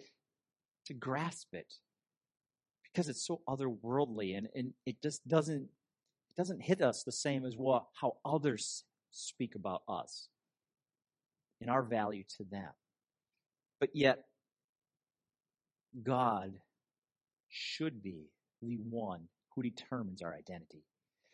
to 0.86 0.94
grasp 0.94 1.48
it 1.52 1.66
because 2.84 3.08
it's 3.08 3.26
so 3.26 3.40
otherworldly 3.48 4.38
and, 4.38 4.46
and 4.54 4.72
it 4.86 5.02
just 5.02 5.26
doesn't, 5.26 5.66
doesn't 6.40 6.62
hit 6.62 6.80
us 6.80 7.02
the 7.02 7.12
same 7.12 7.44
as 7.44 7.54
what, 7.54 7.84
how 8.00 8.14
others 8.24 8.84
speak 9.10 9.56
about 9.56 9.82
us 9.86 10.28
and 11.60 11.68
our 11.68 11.82
value 11.82 12.24
to 12.38 12.44
them. 12.50 12.70
But 13.78 13.90
yet, 13.92 14.20
God 16.02 16.54
should 17.50 18.02
be 18.02 18.30
the 18.62 18.78
one 18.88 19.28
who 19.54 19.62
determines 19.62 20.22
our 20.22 20.34
identity. 20.34 20.82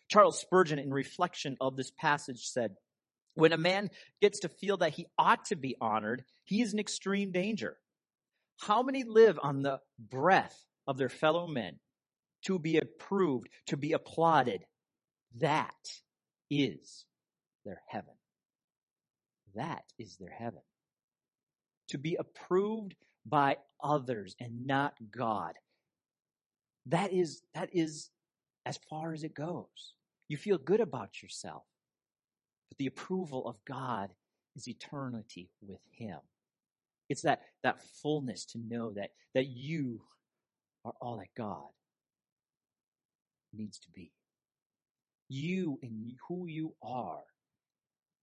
Charles 0.08 0.40
Spurgeon, 0.40 0.80
in 0.80 0.92
reflection 0.92 1.56
of 1.60 1.76
this 1.76 1.92
passage, 1.92 2.48
said, 2.48 2.74
When 3.34 3.52
a 3.52 3.56
man 3.56 3.90
gets 4.20 4.40
to 4.40 4.48
feel 4.48 4.78
that 4.78 4.94
he 4.94 5.06
ought 5.16 5.44
to 5.46 5.56
be 5.56 5.76
honored, 5.80 6.24
he 6.42 6.62
is 6.62 6.72
in 6.72 6.80
extreme 6.80 7.30
danger. 7.30 7.76
How 8.58 8.82
many 8.82 9.04
live 9.04 9.38
on 9.40 9.62
the 9.62 9.78
breath 10.00 10.64
of 10.84 10.98
their 10.98 11.08
fellow 11.08 11.46
men 11.46 11.78
to 12.46 12.58
be 12.58 12.78
approved, 12.78 13.48
to 13.68 13.76
be 13.76 13.92
applauded? 13.92 14.64
That 15.40 15.74
is 16.50 17.04
their 17.64 17.82
heaven. 17.88 18.14
That 19.54 19.84
is 19.98 20.16
their 20.16 20.30
heaven. 20.30 20.62
To 21.88 21.98
be 21.98 22.16
approved 22.16 22.94
by 23.24 23.56
others 23.82 24.36
and 24.40 24.66
not 24.66 24.94
God. 25.10 25.54
That 26.86 27.12
is, 27.12 27.42
that 27.54 27.70
is 27.72 28.10
as 28.64 28.78
far 28.88 29.12
as 29.12 29.24
it 29.24 29.34
goes. 29.34 29.94
You 30.28 30.36
feel 30.36 30.58
good 30.58 30.80
about 30.80 31.22
yourself. 31.22 31.64
But 32.68 32.78
the 32.78 32.86
approval 32.86 33.46
of 33.48 33.56
God 33.64 34.10
is 34.56 34.68
eternity 34.68 35.50
with 35.60 35.80
Him. 35.90 36.18
It's 37.08 37.22
that, 37.22 37.42
that 37.62 37.82
fullness 38.02 38.44
to 38.46 38.58
know 38.58 38.92
that, 38.92 39.10
that 39.34 39.46
you 39.46 40.02
are 40.84 40.94
all 41.00 41.18
that 41.18 41.34
God 41.36 41.68
needs 43.52 43.78
to 43.80 43.90
be. 43.90 44.10
You 45.28 45.78
and 45.82 46.12
who 46.28 46.46
you 46.46 46.74
are 46.82 47.22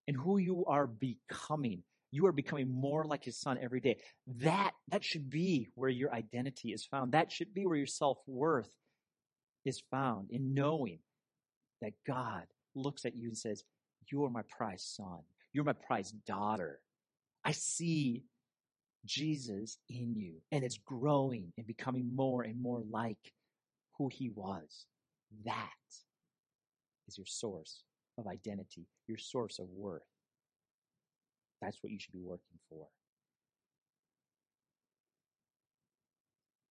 and 0.08 0.18
who 0.18 0.38
you 0.38 0.66
are 0.66 0.88
becoming. 0.88 1.84
You 2.12 2.28
are 2.28 2.32
becoming 2.32 2.70
more 2.70 3.06
like 3.06 3.24
his 3.24 3.40
son 3.40 3.58
every 3.62 3.80
day. 3.80 3.98
That, 4.42 4.72
that 4.90 5.04
should 5.04 5.30
be 5.30 5.70
where 5.76 5.90
your 5.90 6.14
identity 6.14 6.72
is 6.72 6.86
found. 6.86 7.14
That 7.14 7.32
should 7.32 7.54
be 7.54 7.66
where 7.66 7.78
your 7.78 7.88
self-worth 7.88 8.70
is 9.66 9.82
found 9.90 10.30
in 10.30 10.54
knowing 10.54 11.00
that 11.82 11.94
God 12.06 12.44
looks 12.76 13.06
at 13.06 13.16
you 13.16 13.30
and 13.30 13.38
says, 13.38 13.64
you 14.10 14.26
are 14.26 14.30
my 14.30 14.44
prized 14.44 14.86
son. 14.96 15.20
You're 15.54 15.64
my 15.64 15.74
prized 15.74 16.16
daughter. 16.26 16.80
I 17.44 17.52
see 17.52 18.24
Jesus 19.06 19.78
in 19.90 20.16
you 20.16 20.36
and 20.52 20.64
it's 20.64 20.78
growing 20.78 21.52
and 21.58 21.68
becoming 21.68 22.16
more 22.16 22.44
and 22.44 22.62
more 22.62 22.82
like 22.90 23.34
who 23.98 24.10
he 24.12 24.30
was. 24.30 24.86
That 25.46 25.70
is 27.08 27.18
your 27.18 27.26
source 27.26 27.84
of 28.18 28.28
identity, 28.28 28.86
your 29.08 29.18
source 29.18 29.60
of 29.60 29.68
worth. 29.70 30.04
That's 31.62 31.78
what 31.82 31.92
you 31.92 32.00
should 32.00 32.14
be 32.14 32.24
working 32.24 32.60
for. 32.70 32.88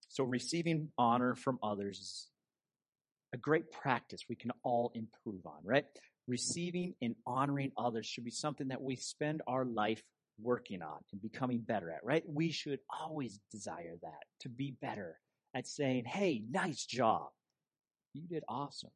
So 0.09 0.25
receiving 0.25 0.89
honor 0.99 1.35
from 1.35 1.59
others 1.63 1.99
is 1.99 2.29
a 3.33 3.39
great 3.39 3.73
practice 3.73 4.21
we 4.29 4.37
can 4.37 4.51
all 4.63 4.93
improve 4.95 5.47
on, 5.47 5.61
right? 5.65 5.87
Receiving 6.29 6.95
and 7.01 7.15
honoring 7.27 7.73
others 7.79 8.07
should 8.07 8.25
be 8.25 8.31
something 8.31 8.69
that 8.69 8.83
we 8.83 8.97
spend 8.97 9.41
our 9.47 9.65
life 9.65 10.03
working 10.41 10.83
on 10.83 10.99
and 11.13 11.23
becoming 11.23 11.61
better 11.61 11.91
at, 11.91 12.05
right? 12.05 12.23
We 12.27 12.53
should 12.53 12.81
always 12.91 13.41
desire 13.51 13.97
that 14.03 14.25
to 14.41 14.49
be 14.49 14.75
better 14.83 15.19
at 15.55 15.67
saying, 15.67 16.05
Hey, 16.05 16.43
nice 16.51 16.85
job. 16.85 17.29
You 18.13 18.23
did 18.29 18.45
awesome. 18.49 18.91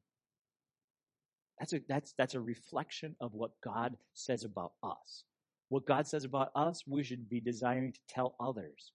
That's 1.59 1.73
a, 1.73 1.81
that's, 1.89 2.15
that's 2.19 2.35
a 2.35 2.41
reflection 2.41 3.17
of 3.21 3.35
what 3.35 3.53
God 3.63 3.97
says 4.15 4.45
about 4.45 4.73
us. 4.83 5.25
What 5.69 5.87
God 5.87 6.07
says 6.07 6.25
about 6.25 6.51
us, 6.55 6.85
we 6.87 7.03
should 7.03 7.29
be 7.29 7.41
desiring 7.41 7.93
to 7.93 8.01
tell 8.09 8.37
others. 8.39 8.93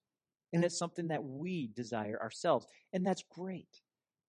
And 0.52 0.64
it's 0.64 0.78
something 0.78 1.08
that 1.08 1.24
we 1.24 1.70
desire 1.74 2.18
ourselves. 2.22 2.66
And 2.92 3.06
that's 3.06 3.24
great. 3.30 3.80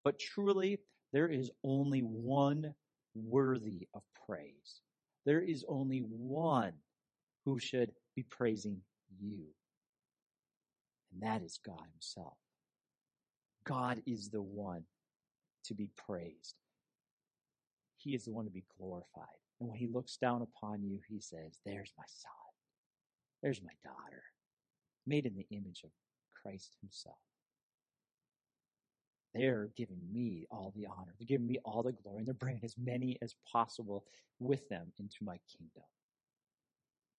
But 0.04 0.20
truly, 0.20 0.80
there 1.12 1.28
is 1.28 1.52
only 1.64 2.00
one 2.00 2.74
worthy 3.16 3.88
of 3.94 4.02
praise. 4.26 4.82
There 5.26 5.42
is 5.42 5.64
only 5.68 6.00
one 6.00 6.74
who 7.46 7.60
should 7.60 7.92
be 8.16 8.24
praising 8.24 8.82
you. 9.22 9.46
And 11.12 11.22
that 11.22 11.44
is 11.44 11.60
God 11.64 11.86
himself. 11.94 12.38
God 13.66 14.02
is 14.06 14.30
the 14.30 14.42
one 14.42 14.84
to 15.66 15.74
be 15.74 15.90
praised. 15.96 16.56
He 18.04 18.16
is 18.16 18.26
the 18.26 18.34
one 18.34 18.46
to 18.46 18.52
be 18.52 18.66
glorified. 18.78 19.40
And 19.60 19.70
when 19.70 19.78
he 19.78 19.88
looks 19.88 20.18
down 20.18 20.42
upon 20.42 20.84
you, 20.84 21.00
he 21.08 21.22
says, 21.22 21.60
there's 21.66 21.94
my 21.98 22.04
son. 22.08 22.32
There's 23.42 23.62
my 23.62 23.72
daughter, 23.84 24.24
made 25.08 25.26
in 25.26 25.36
the 25.36 25.48
image 25.56 25.82
of 25.84 25.92
Christ 26.42 26.76
himself. 26.82 27.16
They're 29.34 29.70
giving 29.78 30.02
me 30.12 30.46
all 30.52 30.74
the 30.76 30.86
honor. 30.86 31.14
They're 31.18 31.28
giving 31.28 31.48
me 31.48 31.60
all 31.64 31.82
the 31.82 31.94
glory, 31.94 32.20
and 32.20 32.28
they're 32.28 32.34
bringing 32.34 32.64
as 32.64 32.76
many 32.78 33.18
as 33.22 33.36
possible 33.52 34.06
with 34.40 34.68
them 34.70 34.92
into 35.00 35.18
my 35.22 35.40
kingdom. 35.50 35.84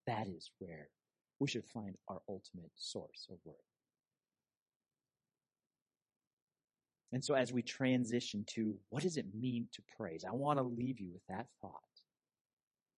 That 0.07 0.27
is 0.27 0.51
where 0.59 0.89
we 1.39 1.47
should 1.47 1.65
find 1.65 1.95
our 2.07 2.21
ultimate 2.29 2.71
source 2.75 3.27
of 3.29 3.37
worth. 3.43 3.55
And 7.15 7.23
so 7.23 7.33
as 7.33 7.53
we 7.53 7.61
transition 7.61 8.43
to 8.55 8.75
what 8.89 9.03
does 9.03 9.15
it 9.15 9.33
mean 9.33 9.69
to 9.71 9.81
praise, 9.95 10.25
I 10.29 10.33
want 10.33 10.59
to 10.59 10.63
leave 10.63 10.99
you 10.99 11.11
with 11.13 11.25
that 11.29 11.47
thought. 11.61 11.71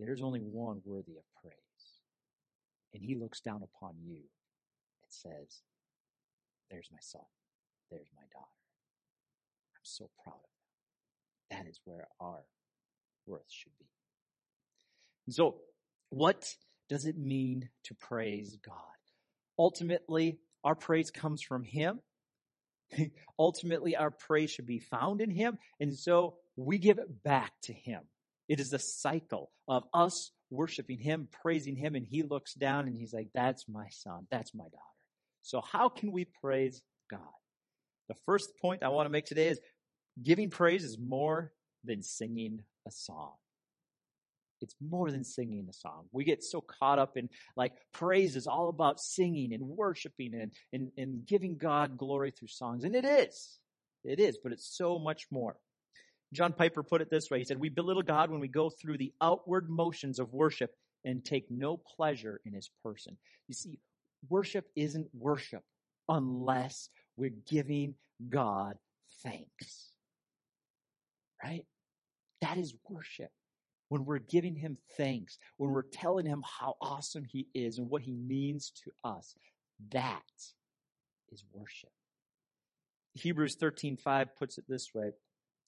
There's 0.00 0.22
only 0.22 0.40
one 0.40 0.80
worthy 0.86 1.18
of 1.18 1.24
praise. 1.42 1.54
And 2.94 3.02
he 3.02 3.14
looks 3.14 3.42
down 3.42 3.62
upon 3.62 3.96
you 4.02 4.14
and 4.14 5.10
says, 5.10 5.60
there's 6.70 6.88
my 6.90 6.98
son. 7.02 7.26
There's 7.90 8.08
my 8.16 8.22
daughter 8.32 8.46
I'm 9.74 9.82
so 9.82 10.08
proud 10.24 10.36
of 10.36 10.40
them. 11.50 11.58
That 11.64 11.70
is 11.70 11.78
where 11.84 12.08
our 12.18 12.46
worth 13.26 13.50
should 13.50 13.76
be. 13.78 13.84
And 15.26 15.34
so, 15.34 15.56
what 16.08 16.54
does 16.88 17.04
it 17.04 17.18
mean 17.18 17.68
to 17.84 17.94
praise 17.94 18.56
God? 18.64 18.74
Ultimately, 19.58 20.38
our 20.64 20.74
praise 20.74 21.10
comes 21.10 21.42
from 21.42 21.64
Him. 21.64 22.00
Ultimately, 23.38 23.96
our 23.96 24.10
praise 24.10 24.50
should 24.50 24.66
be 24.66 24.78
found 24.78 25.20
in 25.20 25.30
Him. 25.30 25.58
And 25.80 25.94
so 25.94 26.36
we 26.56 26.78
give 26.78 26.98
it 26.98 27.22
back 27.22 27.52
to 27.62 27.72
Him. 27.72 28.02
It 28.48 28.60
is 28.60 28.72
a 28.72 28.78
cycle 28.78 29.50
of 29.68 29.84
us 29.92 30.30
worshiping 30.50 30.98
Him, 30.98 31.28
praising 31.42 31.76
Him, 31.76 31.94
and 31.94 32.06
He 32.06 32.22
looks 32.22 32.54
down 32.54 32.86
and 32.86 32.96
He's 32.96 33.12
like, 33.12 33.28
that's 33.34 33.68
my 33.68 33.88
son. 33.90 34.26
That's 34.30 34.54
my 34.54 34.64
daughter. 34.64 34.76
So 35.42 35.60
how 35.60 35.88
can 35.88 36.12
we 36.12 36.24
praise 36.24 36.82
God? 37.10 37.20
The 38.08 38.16
first 38.24 38.50
point 38.60 38.82
I 38.82 38.88
want 38.88 39.06
to 39.06 39.10
make 39.10 39.26
today 39.26 39.48
is 39.48 39.60
Giving 40.22 40.48
praise 40.48 40.82
is 40.82 40.98
more 40.98 41.52
than 41.84 42.02
singing 42.02 42.62
a 42.86 42.90
song. 42.90 43.34
It's 44.60 44.74
more 44.80 45.10
than 45.10 45.24
singing 45.24 45.66
a 45.68 45.72
song. 45.72 46.06
We 46.12 46.24
get 46.24 46.42
so 46.42 46.60
caught 46.60 46.98
up 46.98 47.16
in 47.16 47.28
like 47.56 47.72
praise 47.92 48.36
is 48.36 48.46
all 48.46 48.68
about 48.68 49.00
singing 49.00 49.52
and 49.52 49.62
worshiping 49.62 50.34
and, 50.34 50.52
and, 50.72 50.90
and 50.96 51.26
giving 51.26 51.56
God 51.56 51.96
glory 51.96 52.30
through 52.30 52.48
songs. 52.48 52.84
And 52.84 52.94
it 52.94 53.04
is. 53.04 53.58
It 54.04 54.20
is, 54.20 54.38
but 54.42 54.52
it's 54.52 54.76
so 54.76 54.98
much 54.98 55.26
more. 55.30 55.56
John 56.32 56.52
Piper 56.52 56.82
put 56.82 57.02
it 57.02 57.10
this 57.10 57.30
way. 57.30 57.38
He 57.38 57.44
said, 57.44 57.58
we 57.58 57.68
belittle 57.68 58.02
God 58.02 58.30
when 58.30 58.40
we 58.40 58.48
go 58.48 58.70
through 58.70 58.98
the 58.98 59.12
outward 59.20 59.68
motions 59.70 60.18
of 60.18 60.32
worship 60.32 60.70
and 61.04 61.24
take 61.24 61.46
no 61.50 61.76
pleasure 61.76 62.40
in 62.44 62.52
his 62.52 62.70
person. 62.82 63.16
You 63.48 63.54
see, 63.54 63.78
worship 64.28 64.66
isn't 64.74 65.08
worship 65.14 65.62
unless 66.08 66.88
we're 67.16 67.34
giving 67.48 67.94
God 68.28 68.74
thanks 69.22 69.90
right? 71.42 71.64
That 72.42 72.58
is 72.58 72.74
worship. 72.88 73.30
When 73.88 74.04
we're 74.04 74.18
giving 74.18 74.56
him 74.56 74.78
thanks, 74.96 75.38
when 75.56 75.70
we're 75.70 75.82
telling 75.82 76.26
him 76.26 76.42
how 76.42 76.74
awesome 76.80 77.24
he 77.24 77.46
is 77.54 77.78
and 77.78 77.88
what 77.88 78.02
he 78.02 78.14
means 78.14 78.72
to 78.84 78.90
us, 79.04 79.34
that 79.92 80.22
is 81.30 81.44
worship. 81.52 81.90
Hebrews 83.14 83.56
13:5 83.56 84.34
puts 84.36 84.58
it 84.58 84.64
this 84.68 84.92
way. 84.94 85.12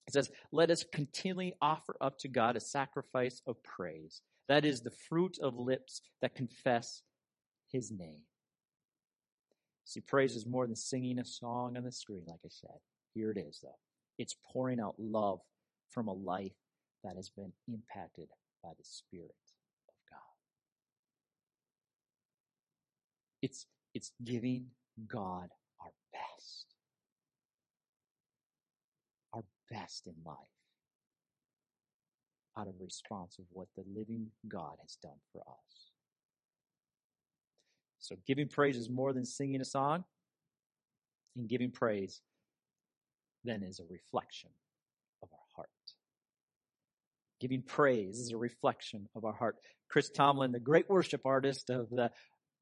It 0.07 0.13
says, 0.13 0.31
Let 0.53 0.71
us 0.71 0.85
continually 0.85 1.55
offer 1.61 1.97
up 2.01 2.19
to 2.21 2.29
God 2.29 2.57
a 2.57 2.61
sacrifice 2.61 3.43
of 3.47 3.63
praise. 3.63 4.23
That 4.49 4.65
is 4.65 4.81
the 4.81 4.91
fruit 4.91 5.39
of 5.39 5.59
lips 5.59 6.01
that 6.23 6.35
confess 6.35 7.03
his 7.71 7.91
name. 7.91 8.21
See, 9.85 10.01
praise 10.01 10.35
is 10.35 10.47
more 10.47 10.67
than 10.67 10.77
singing 10.77 11.19
a 11.19 11.25
song 11.25 11.77
on 11.77 11.85
the 11.85 11.93
screen, 11.93 12.25
like 12.27 12.41
I 12.45 12.49
said. 12.49 12.79
Here 13.15 13.31
it 13.31 13.39
is, 13.39 13.61
though. 13.63 13.79
It's 14.19 14.35
pouring 14.53 14.81
out 14.81 14.95
love 14.99 15.41
from 15.91 16.09
a 16.09 16.13
life 16.13 16.53
that 17.05 17.17
has 17.17 17.29
been 17.31 17.53
impacted 17.69 18.29
by 18.63 18.71
the 18.77 18.85
Spirit 18.85 19.35
of 19.89 19.95
God. 20.11 20.19
It's, 23.43 23.67
it's 23.95 24.13
giving 24.25 24.67
God 25.07 25.49
our 25.81 25.93
best. 26.13 26.67
Our 29.33 29.45
best 29.71 30.07
in 30.07 30.15
life 30.25 30.37
out 32.59 32.67
of 32.67 32.75
response 32.81 33.39
of 33.39 33.45
what 33.53 33.69
the 33.77 33.85
living 33.95 34.27
God 34.49 34.75
has 34.83 34.97
done 34.97 35.21
for 35.33 35.43
us. 35.43 35.91
So 38.01 38.17
giving 38.27 38.49
praise 38.49 38.77
is 38.77 38.91
more 38.91 39.13
than 39.13 39.25
singing 39.25 39.61
a 39.61 39.65
song, 39.65 40.05
and 41.37 41.49
giving 41.49 41.71
praise 41.71 42.21
then 43.45 43.63
is 43.63 43.79
a 43.79 43.85
reflection 43.89 44.51
of 45.23 45.29
our 45.33 45.47
heart. 45.55 45.69
Giving 47.41 47.63
praise 47.63 48.19
is 48.19 48.33
a 48.33 48.37
reflection 48.37 49.09
of 49.15 49.25
our 49.25 49.33
heart. 49.33 49.57
Chris 49.89 50.11
Tomlin, 50.11 50.53
the 50.53 50.61
great 50.61 50.89
worship 50.89 51.23
artist 51.25 51.71
of 51.71 51.89
the 51.91 52.11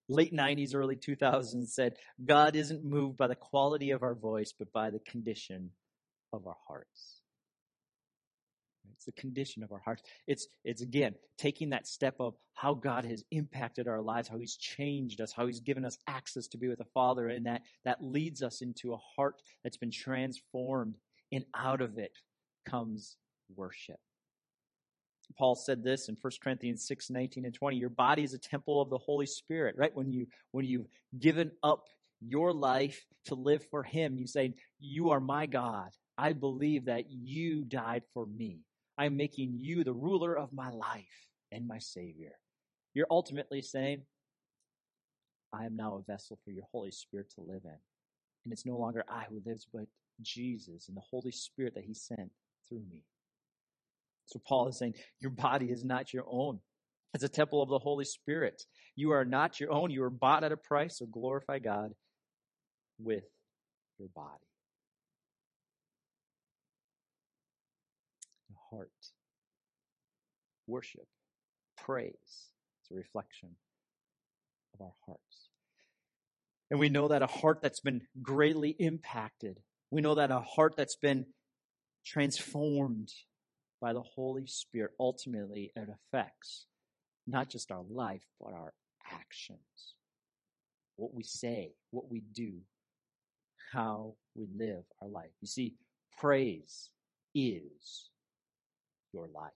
late 0.08 0.34
90s, 0.34 0.74
early 0.74 0.96
2000s, 0.96 1.68
said, 1.68 1.94
God 2.24 2.56
isn't 2.56 2.84
moved 2.84 3.16
by 3.16 3.26
the 3.26 3.34
quality 3.34 3.90
of 3.90 4.02
our 4.02 4.14
voice, 4.14 4.52
but 4.56 4.72
by 4.72 4.90
the 4.90 5.00
condition 5.00 5.70
of 6.32 6.46
our 6.46 6.56
hearts. 6.68 7.20
It's 8.94 9.04
the 9.04 9.12
condition 9.12 9.62
of 9.62 9.72
our 9.72 9.80
hearts. 9.84 10.02
It's, 10.26 10.46
it's 10.64 10.82
again, 10.82 11.14
taking 11.36 11.70
that 11.70 11.86
step 11.86 12.16
of 12.20 12.34
how 12.54 12.74
God 12.74 13.04
has 13.04 13.24
impacted 13.30 13.88
our 13.88 14.00
lives, 14.00 14.28
how 14.28 14.38
he's 14.38 14.56
changed 14.56 15.20
us, 15.20 15.32
how 15.32 15.46
he's 15.46 15.60
given 15.60 15.84
us 15.84 15.98
access 16.06 16.46
to 16.48 16.58
be 16.58 16.68
with 16.68 16.78
the 16.78 16.86
Father. 16.94 17.28
And 17.28 17.46
that, 17.46 17.62
that 17.84 18.02
leads 18.02 18.42
us 18.42 18.62
into 18.62 18.94
a 18.94 18.98
heart 19.16 19.40
that's 19.62 19.76
been 19.76 19.90
transformed. 19.90 20.96
And 21.32 21.44
out 21.54 21.80
of 21.80 21.98
it 21.98 22.12
comes 22.64 23.16
worship. 23.54 24.00
Paul 25.36 25.54
said 25.54 25.82
this 25.82 26.08
in 26.08 26.16
1 26.20 26.32
Corinthians 26.42 26.86
6, 26.86 27.10
19 27.10 27.44
and 27.44 27.54
20. 27.54 27.76
Your 27.76 27.90
body 27.90 28.22
is 28.22 28.32
a 28.32 28.38
temple 28.38 28.80
of 28.80 28.90
the 28.90 28.98
Holy 28.98 29.26
Spirit, 29.26 29.76
right? 29.76 29.94
When 29.94 30.10
you, 30.10 30.26
when 30.52 30.64
you've 30.64 30.86
given 31.18 31.50
up 31.62 31.88
your 32.20 32.52
life 32.52 33.04
to 33.26 33.34
live 33.34 33.64
for 33.70 33.82
him, 33.82 34.16
you 34.16 34.26
say, 34.26 34.54
you 34.80 35.10
are 35.10 35.20
my 35.20 35.46
God. 35.46 35.90
I 36.16 36.32
believe 36.32 36.86
that 36.86 37.10
you 37.10 37.64
died 37.64 38.02
for 38.14 38.26
me. 38.26 38.60
I'm 38.96 39.16
making 39.16 39.58
you 39.60 39.84
the 39.84 39.92
ruler 39.92 40.36
of 40.36 40.52
my 40.52 40.70
life 40.70 41.28
and 41.52 41.68
my 41.68 41.78
Savior. 41.78 42.32
You're 42.94 43.06
ultimately 43.10 43.60
saying, 43.60 44.02
I 45.52 45.66
am 45.66 45.76
now 45.76 45.96
a 45.96 46.10
vessel 46.10 46.38
for 46.44 46.50
your 46.50 46.64
Holy 46.72 46.90
Spirit 46.90 47.30
to 47.34 47.42
live 47.42 47.62
in. 47.64 47.78
And 48.44 48.52
it's 48.52 48.64
no 48.64 48.76
longer 48.78 49.04
I 49.08 49.24
who 49.28 49.42
lives, 49.44 49.66
but 49.70 49.86
Jesus 50.22 50.88
and 50.88 50.96
the 50.96 51.02
Holy 51.02 51.32
Spirit 51.32 51.74
that 51.74 51.84
He 51.84 51.94
sent 51.94 52.30
through 52.68 52.82
me. 52.90 53.02
So 54.26 54.40
Paul 54.46 54.68
is 54.68 54.78
saying, 54.78 54.94
Your 55.20 55.30
body 55.30 55.66
is 55.66 55.84
not 55.84 56.12
your 56.12 56.24
own. 56.28 56.60
It's 57.14 57.24
a 57.24 57.28
temple 57.28 57.62
of 57.62 57.68
the 57.68 57.78
Holy 57.78 58.04
Spirit. 58.04 58.62
You 58.94 59.12
are 59.12 59.24
not 59.24 59.58
your 59.58 59.72
own. 59.72 59.90
You 59.90 60.02
were 60.02 60.10
bought 60.10 60.44
at 60.44 60.52
a 60.52 60.56
price, 60.56 60.98
so 60.98 61.06
glorify 61.06 61.58
God 61.58 61.92
with 62.98 63.24
your 63.98 64.08
body. 64.14 64.28
The 68.50 68.56
heart. 68.70 68.90
Worship, 70.66 71.06
praise, 71.78 72.12
it's 72.16 72.90
a 72.90 72.94
reflection 72.94 73.50
of 74.74 74.80
our 74.80 74.94
hearts. 75.06 75.48
And 76.70 76.80
we 76.80 76.88
know 76.88 77.06
that 77.08 77.22
a 77.22 77.28
heart 77.28 77.60
that's 77.62 77.78
been 77.78 78.02
greatly 78.20 78.70
impacted, 78.70 79.60
we 79.90 80.00
know 80.00 80.16
that 80.16 80.32
a 80.32 80.40
heart 80.40 80.74
that's 80.76 80.96
been 80.96 81.26
transformed 82.04 83.12
by 83.80 83.92
the 83.92 84.02
Holy 84.02 84.46
Spirit, 84.46 84.92
ultimately 84.98 85.72
it 85.74 85.88
affects 85.88 86.66
not 87.26 87.48
just 87.48 87.70
our 87.70 87.84
life, 87.90 88.24
but 88.40 88.52
our 88.52 88.72
actions. 89.12 89.94
What 90.96 91.12
we 91.14 91.22
say, 91.22 91.74
what 91.90 92.10
we 92.10 92.22
do, 92.32 92.52
how 93.72 94.14
we 94.34 94.46
live 94.56 94.84
our 95.02 95.08
life. 95.08 95.30
You 95.40 95.48
see, 95.48 95.74
praise 96.18 96.90
is 97.34 98.10
your 99.12 99.28
life. 99.28 99.52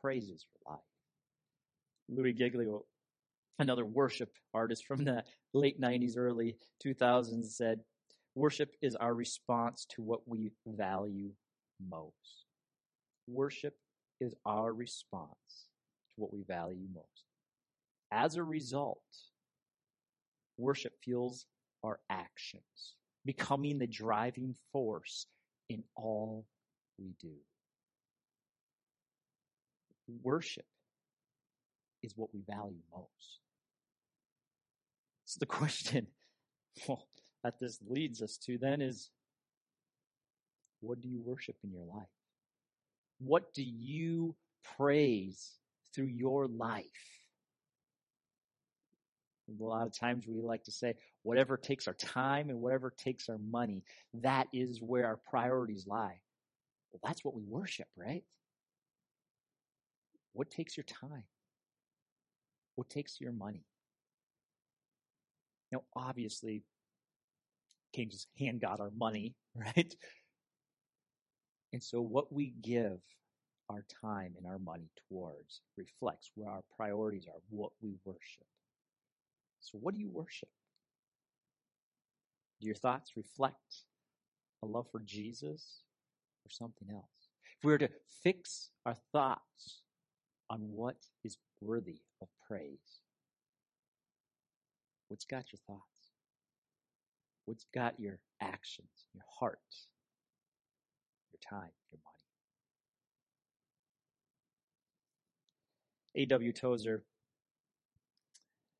Praises 0.00 0.44
your 0.52 0.74
life. 0.74 0.82
Louis 2.08 2.34
Giglio, 2.34 2.84
another 3.58 3.86
worship 3.86 4.30
artist 4.52 4.84
from 4.86 5.04
the 5.04 5.24
late 5.54 5.80
90s, 5.80 6.18
early 6.18 6.56
2000s, 6.84 7.46
said, 7.46 7.80
Worship 8.34 8.74
is 8.82 8.96
our 8.96 9.14
response 9.14 9.86
to 9.90 10.02
what 10.02 10.26
we 10.26 10.50
value 10.66 11.30
most. 11.88 12.46
Worship 13.28 13.74
is 14.20 14.34
our 14.44 14.72
response 14.72 15.28
to 16.16 16.20
what 16.20 16.32
we 16.32 16.42
value 16.42 16.88
most. 16.92 17.24
As 18.10 18.36
a 18.36 18.42
result, 18.42 19.02
worship 20.56 20.94
fuels 21.02 21.46
our 21.84 22.00
actions, 22.10 22.96
becoming 23.24 23.78
the 23.78 23.86
driving 23.86 24.54
force 24.72 25.26
in 25.68 25.84
all 25.96 26.44
we 26.98 27.14
do. 27.20 27.36
Worship 30.22 30.66
is 32.02 32.12
what 32.16 32.34
we 32.34 32.42
value 32.46 32.82
most. 32.92 33.40
So 35.24 35.38
the 35.40 35.46
question 35.46 36.08
well, 36.88 37.06
that 37.44 37.60
this 37.60 37.78
leads 37.88 38.22
us 38.22 38.36
to 38.38 38.58
then 38.58 38.80
is 38.80 39.10
what 40.80 41.00
do 41.00 41.08
you 41.08 41.20
worship 41.24 41.56
in 41.62 41.70
your 41.70 41.84
life? 41.84 42.08
What 43.18 43.54
do 43.54 43.62
you 43.62 44.34
praise 44.76 45.52
through 45.94 46.06
your 46.06 46.46
life? 46.46 46.84
A 49.60 49.62
lot 49.62 49.86
of 49.86 49.92
times 49.92 50.26
we 50.26 50.40
like 50.40 50.64
to 50.64 50.72
say, 50.72 50.94
whatever 51.22 51.58
takes 51.58 51.86
our 51.86 51.94
time 51.94 52.48
and 52.48 52.60
whatever 52.60 52.90
takes 52.90 53.28
our 53.28 53.38
money, 53.38 53.84
that 54.14 54.48
is 54.52 54.80
where 54.80 55.06
our 55.06 55.18
priorities 55.18 55.86
lie. 55.86 56.20
Well, 56.92 57.00
that's 57.04 57.24
what 57.24 57.34
we 57.34 57.42
worship, 57.42 57.88
right? 57.94 58.24
What 60.32 60.50
takes 60.50 60.76
your 60.76 60.84
time? 60.84 61.24
What 62.76 62.88
takes 62.88 63.20
your 63.20 63.32
money? 63.32 63.66
Now, 65.70 65.82
obviously, 65.94 66.62
just 68.02 68.28
hand 68.38 68.60
God 68.60 68.80
our 68.80 68.90
money, 68.96 69.34
right? 69.54 69.94
And 71.72 71.82
so 71.82 72.00
what 72.00 72.32
we 72.32 72.54
give 72.62 73.00
our 73.70 73.84
time 74.02 74.34
and 74.36 74.46
our 74.46 74.58
money 74.58 74.90
towards 75.08 75.62
reflects 75.76 76.30
where 76.34 76.50
our 76.50 76.62
priorities 76.76 77.26
are, 77.26 77.40
what 77.48 77.72
we 77.82 77.94
worship. 78.04 78.46
So, 79.60 79.78
what 79.78 79.94
do 79.94 80.00
you 80.00 80.10
worship? 80.10 80.50
Do 82.60 82.66
your 82.66 82.76
thoughts 82.76 83.12
reflect 83.16 83.84
a 84.62 84.66
love 84.66 84.86
for 84.92 85.00
Jesus 85.00 85.82
or 86.46 86.50
something 86.50 86.88
else? 86.92 87.30
If 87.58 87.64
we 87.64 87.72
were 87.72 87.78
to 87.78 87.90
fix 88.22 88.70
our 88.84 88.96
thoughts 89.12 89.82
on 90.50 90.60
what 90.60 90.96
is 91.24 91.38
worthy 91.60 92.02
of 92.20 92.28
praise, 92.46 93.00
what's 95.08 95.24
got 95.24 95.44
your 95.52 95.60
thoughts? 95.66 95.93
What's 97.46 97.66
got 97.74 97.98
your 97.98 98.18
actions, 98.40 99.06
your 99.12 99.24
heart, 99.38 99.58
your 101.32 101.40
time, 101.60 101.70
your 101.90 102.00
money? 102.04 102.14
A.W. 106.16 106.52
Tozer 106.52 107.04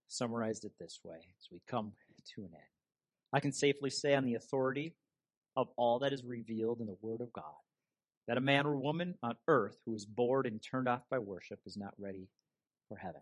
summarized 0.08 0.64
it 0.64 0.72
this 0.78 1.00
way 1.04 1.16
as 1.16 1.48
we 1.50 1.60
come 1.68 1.92
to 2.34 2.42
an 2.42 2.50
end. 2.52 2.62
I 3.32 3.40
can 3.40 3.52
safely 3.52 3.90
say 3.90 4.14
on 4.14 4.24
the 4.24 4.34
authority 4.34 4.94
of 5.56 5.68
all 5.76 5.98
that 6.00 6.12
is 6.12 6.24
revealed 6.24 6.80
in 6.80 6.86
the 6.86 6.96
Word 7.02 7.20
of 7.20 7.32
God 7.32 7.44
that 8.26 8.38
a 8.38 8.40
man 8.40 8.66
or 8.66 8.76
woman 8.76 9.14
on 9.22 9.36
earth 9.48 9.76
who 9.84 9.94
is 9.94 10.06
bored 10.06 10.46
and 10.46 10.62
turned 10.62 10.88
off 10.88 11.02
by 11.10 11.18
worship 11.18 11.60
is 11.66 11.76
not 11.76 11.94
ready 11.98 12.28
for 12.88 12.96
heaven. 12.96 13.20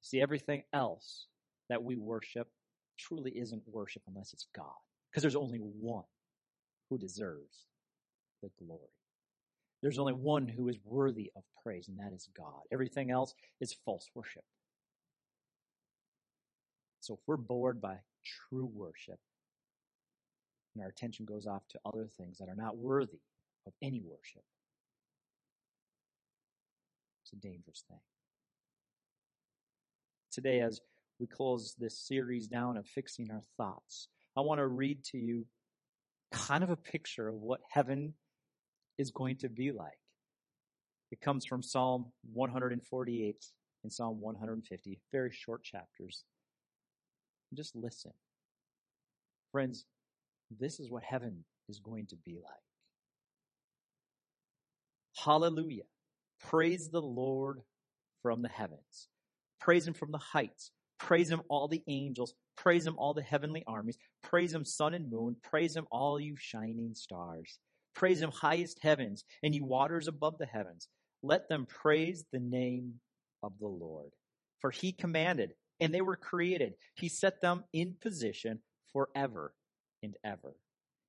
See, 0.00 0.20
everything 0.20 0.62
else 0.72 1.26
that 1.68 1.82
we 1.82 1.96
worship 1.96 2.48
truly 2.98 3.32
isn't 3.32 3.62
worship 3.66 4.02
unless 4.06 4.32
it's 4.32 4.46
God, 4.54 4.66
because 5.10 5.22
there's 5.22 5.36
only 5.36 5.58
one 5.58 6.04
who 6.90 6.98
deserves 6.98 7.66
the 8.42 8.50
glory. 8.58 8.88
There's 9.82 9.98
only 9.98 10.12
one 10.12 10.46
who 10.46 10.68
is 10.68 10.76
worthy 10.84 11.32
of 11.34 11.42
praise, 11.62 11.88
and 11.88 11.98
that 11.98 12.14
is 12.14 12.28
God. 12.36 12.62
Everything 12.72 13.10
else 13.10 13.34
is 13.60 13.76
false 13.84 14.08
worship. 14.14 14.44
So 17.00 17.14
if 17.14 17.20
we're 17.26 17.36
bored 17.36 17.80
by 17.80 17.96
true 18.48 18.70
worship, 18.72 19.18
and 20.74 20.82
our 20.82 20.88
attention 20.90 21.24
goes 21.24 21.46
off 21.46 21.62
to 21.68 21.80
other 21.84 22.08
things 22.16 22.38
that 22.38 22.48
are 22.48 22.56
not 22.56 22.76
worthy 22.76 23.20
of 23.66 23.72
any 23.82 24.00
worship. 24.00 24.44
It's 27.24 27.32
a 27.32 27.36
dangerous 27.36 27.84
thing. 27.88 28.00
Today, 30.30 30.60
as 30.60 30.80
we 31.22 31.28
close 31.28 31.76
this 31.78 31.96
series 31.96 32.48
down 32.48 32.76
of 32.76 32.84
fixing 32.84 33.30
our 33.30 33.42
thoughts, 33.56 34.08
I 34.36 34.40
want 34.40 34.58
to 34.58 34.66
read 34.66 35.04
to 35.12 35.18
you 35.18 35.46
kind 36.32 36.64
of 36.64 36.70
a 36.70 36.76
picture 36.76 37.28
of 37.28 37.36
what 37.36 37.60
heaven 37.70 38.14
is 38.98 39.12
going 39.12 39.36
to 39.36 39.48
be 39.48 39.70
like. 39.70 40.00
It 41.12 41.20
comes 41.20 41.46
from 41.46 41.62
Psalm 41.62 42.06
148 42.32 43.36
and 43.84 43.92
Psalm 43.92 44.20
150, 44.20 45.00
very 45.12 45.30
short 45.30 45.62
chapters. 45.62 46.24
Just 47.54 47.76
listen. 47.76 48.10
Friends, 49.52 49.84
this 50.58 50.80
is 50.80 50.90
what 50.90 51.04
heaven 51.04 51.44
is 51.68 51.78
going 51.78 52.06
to 52.06 52.16
be 52.16 52.34
like. 52.42 52.52
Hallelujah. 55.24 55.84
Praise 56.40 56.88
the 56.88 57.02
Lord 57.02 57.60
from 58.22 58.42
the 58.42 58.48
heavens. 58.48 59.06
Praise 59.60 59.86
him 59.86 59.94
from 59.94 60.10
the 60.10 60.18
heights. 60.18 60.72
Praise 61.02 61.28
him 61.28 61.42
all 61.48 61.66
the 61.66 61.82
angels. 61.88 62.32
Praise 62.56 62.86
him 62.86 62.94
all 62.96 63.12
the 63.12 63.22
heavenly 63.22 63.64
armies. 63.66 63.98
Praise 64.22 64.54
him 64.54 64.64
sun 64.64 64.94
and 64.94 65.10
moon. 65.10 65.34
Praise 65.42 65.74
him 65.74 65.84
all 65.90 66.20
you 66.20 66.36
shining 66.38 66.94
stars. 66.94 67.58
Praise 67.92 68.22
him 68.22 68.30
highest 68.30 68.78
heavens 68.80 69.24
and 69.42 69.52
you 69.52 69.64
waters 69.64 70.06
above 70.06 70.38
the 70.38 70.46
heavens. 70.46 70.88
Let 71.24 71.48
them 71.48 71.66
praise 71.66 72.24
the 72.32 72.38
name 72.38 73.00
of 73.42 73.52
the 73.58 73.66
Lord. 73.66 74.12
For 74.60 74.70
he 74.70 74.92
commanded 74.92 75.54
and 75.80 75.92
they 75.92 76.02
were 76.02 76.14
created. 76.14 76.74
He 76.94 77.08
set 77.08 77.40
them 77.40 77.64
in 77.72 77.96
position 78.00 78.60
forever 78.92 79.54
and 80.04 80.16
ever. 80.24 80.54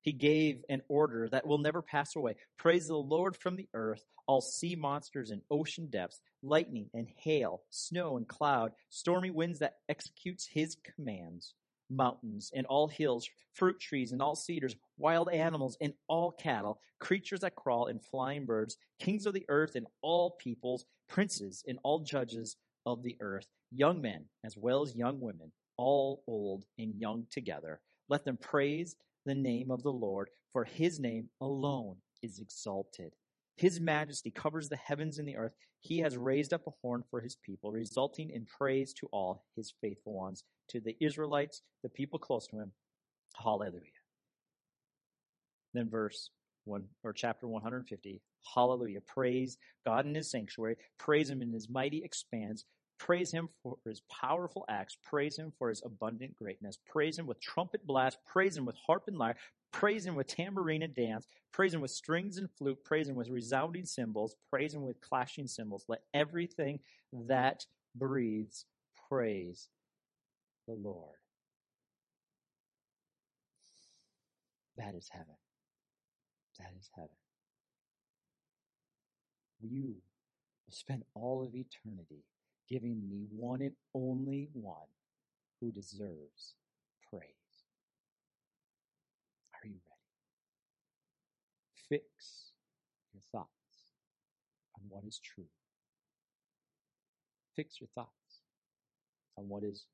He 0.04 0.12
gave 0.12 0.62
an 0.68 0.82
order 0.88 1.30
that 1.30 1.46
will 1.46 1.56
never 1.56 1.80
pass 1.80 2.14
away. 2.14 2.36
Praise 2.58 2.88
the 2.88 2.94
Lord 2.94 3.34
from 3.34 3.56
the 3.56 3.68
earth, 3.72 4.04
all 4.26 4.42
sea 4.42 4.76
monsters 4.76 5.30
and 5.30 5.40
ocean 5.50 5.86
depths, 5.86 6.20
lightning 6.42 6.90
and 6.92 7.08
hail, 7.16 7.62
snow 7.70 8.18
and 8.18 8.28
cloud, 8.28 8.72
stormy 8.90 9.30
winds 9.30 9.60
that 9.60 9.78
executes 9.88 10.46
his 10.46 10.76
commands, 10.84 11.54
mountains 11.88 12.50
and 12.54 12.66
all 12.66 12.86
hills, 12.86 13.30
fruit 13.54 13.80
trees 13.80 14.12
and 14.12 14.20
all 14.20 14.36
cedars, 14.36 14.76
wild 14.98 15.30
animals 15.30 15.78
and 15.80 15.94
all 16.06 16.32
cattle, 16.32 16.78
creatures 16.98 17.40
that 17.40 17.56
crawl 17.56 17.86
and 17.86 18.04
flying 18.04 18.44
birds, 18.44 18.76
kings 19.00 19.24
of 19.24 19.32
the 19.32 19.46
earth 19.48 19.74
and 19.74 19.86
all 20.02 20.32
peoples, 20.32 20.84
princes 21.08 21.64
and 21.66 21.78
all 21.82 22.00
judges 22.00 22.56
of 22.84 23.02
the 23.02 23.16
earth, 23.20 23.46
young 23.72 24.02
men 24.02 24.26
as 24.44 24.54
well 24.54 24.82
as 24.82 24.94
young 24.94 25.18
women, 25.18 25.50
all 25.78 26.22
old 26.26 26.66
and 26.78 26.94
young 26.94 27.26
together. 27.30 27.80
Let 28.10 28.26
them 28.26 28.36
praise 28.36 28.96
the 29.24 29.34
name 29.34 29.70
of 29.70 29.82
the 29.82 29.92
Lord, 29.92 30.30
for 30.52 30.64
his 30.64 31.00
name 31.00 31.28
alone 31.40 31.96
is 32.22 32.38
exalted. 32.38 33.12
His 33.56 33.80
majesty 33.80 34.30
covers 34.30 34.68
the 34.68 34.76
heavens 34.76 35.18
and 35.18 35.28
the 35.28 35.36
earth. 35.36 35.54
He 35.80 35.98
has 35.98 36.16
raised 36.16 36.52
up 36.52 36.66
a 36.66 36.72
horn 36.82 37.04
for 37.10 37.20
his 37.20 37.36
people, 37.36 37.70
resulting 37.70 38.30
in 38.30 38.46
praise 38.46 38.92
to 38.94 39.06
all 39.12 39.44
his 39.54 39.72
faithful 39.80 40.14
ones, 40.14 40.44
to 40.70 40.80
the 40.80 40.96
Israelites, 41.00 41.62
the 41.82 41.88
people 41.88 42.18
close 42.18 42.46
to 42.48 42.58
him. 42.58 42.72
Hallelujah. 43.36 43.82
Then 45.74 45.90
verse 45.90 46.30
1 46.64 46.84
or 47.02 47.12
chapter 47.12 47.46
150. 47.46 48.22
Hallelujah. 48.54 49.00
Praise 49.02 49.58
God 49.84 50.06
in 50.06 50.14
his 50.14 50.30
sanctuary. 50.30 50.76
Praise 50.98 51.28
him 51.28 51.42
in 51.42 51.52
his 51.52 51.68
mighty 51.68 52.02
expanse. 52.04 52.64
Praise 52.98 53.30
him 53.30 53.48
for 53.62 53.76
his 53.84 54.00
powerful 54.10 54.64
acts. 54.68 54.96
Praise 55.02 55.36
him 55.36 55.52
for 55.58 55.68
his 55.68 55.82
abundant 55.84 56.36
greatness. 56.36 56.78
Praise 56.86 57.18
him 57.18 57.26
with 57.26 57.40
trumpet 57.40 57.86
blast. 57.86 58.18
Praise 58.26 58.56
him 58.56 58.64
with 58.64 58.76
harp 58.86 59.04
and 59.08 59.18
lyre. 59.18 59.36
Praise 59.72 60.06
him 60.06 60.14
with 60.14 60.28
tambourine 60.28 60.82
and 60.82 60.94
dance. 60.94 61.26
Praise 61.52 61.74
him 61.74 61.80
with 61.80 61.90
strings 61.90 62.38
and 62.38 62.48
flute. 62.56 62.82
Praise 62.84 63.08
him 63.08 63.16
with 63.16 63.28
resounding 63.28 63.84
cymbals. 63.84 64.36
Praise 64.48 64.72
him 64.72 64.82
with 64.86 65.00
clashing 65.00 65.48
cymbals. 65.48 65.84
Let 65.88 66.02
everything 66.14 66.78
that 67.12 67.66
breathes 67.94 68.66
praise 69.08 69.68
the 70.66 70.74
Lord. 70.74 71.16
That 74.76 74.94
is 74.94 75.08
heaven. 75.10 75.36
That 76.58 76.72
is 76.78 76.88
heaven. 76.94 77.10
You 79.60 79.96
will 80.66 80.72
spend 80.72 81.02
all 81.14 81.42
of 81.42 81.54
eternity 81.54 82.24
giving 82.68 83.00
the 83.10 83.26
one 83.36 83.60
and 83.62 83.72
only 83.94 84.48
one 84.52 84.88
who 85.60 85.70
deserves 85.70 86.54
praise. 87.10 87.22
Are 89.54 89.66
you 89.66 89.74
ready? 89.74 90.00
Fix 91.88 92.52
your 93.12 93.22
thoughts 93.32 93.48
on 94.76 94.82
what 94.88 95.04
is 95.04 95.18
true. 95.18 95.44
Fix 97.54 97.80
your 97.80 97.88
thoughts 97.94 98.42
on 99.36 99.48
what 99.48 99.62
is 99.62 99.86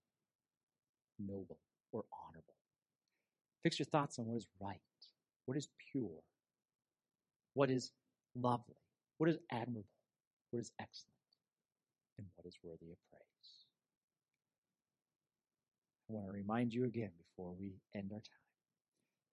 noble 1.19 1.59
or 1.93 2.05
honorable. 2.13 2.55
Fix 3.63 3.79
your 3.79 3.87
thoughts 3.87 4.19
on 4.19 4.27
what 4.27 4.37
is 4.37 4.47
right, 4.61 4.81
what 5.45 5.57
is 5.57 5.69
pure, 5.93 6.23
what 7.55 7.71
is 7.71 7.93
lovely, 8.35 8.77
what 9.19 9.29
is 9.29 9.37
admirable, 9.51 9.85
what 10.51 10.61
is 10.61 10.73
excellent 10.81 11.20
and 12.21 12.29
what 12.37 12.47
is 12.47 12.57
worthy 12.63 12.93
of 12.93 12.99
praise. 13.11 13.51
I 16.09 16.13
want 16.13 16.27
to 16.27 16.33
remind 16.33 16.75
you 16.75 16.85
again 16.85 17.11
before 17.19 17.55
we 17.59 17.73
end 17.95 18.11
our 18.13 18.19
time 18.19 18.47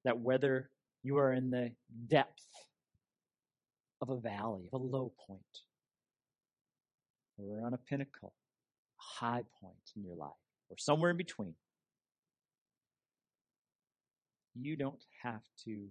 that 0.06 0.19
whether 0.19 0.69
you 1.04 1.17
are 1.17 1.34
in 1.34 1.50
the 1.50 1.71
depth 2.08 2.47
of 4.02 4.10
a 4.10 4.19
valley, 4.19 4.69
of 4.71 4.82
a 4.82 4.84
low 4.84 5.12
point, 5.28 5.41
or 7.38 7.65
on 7.65 7.73
a 7.73 7.78
pinnacle, 7.78 8.34
a 9.00 9.26
high 9.26 9.43
point 9.62 9.76
in 9.95 10.04
your 10.04 10.15
life, 10.15 10.30
or 10.69 10.78
somewhere 10.78 11.12
in 11.12 11.17
between, 11.17 11.56
you 14.56 14.76
don't 14.76 15.04
have 15.23 15.43
to 15.65 15.88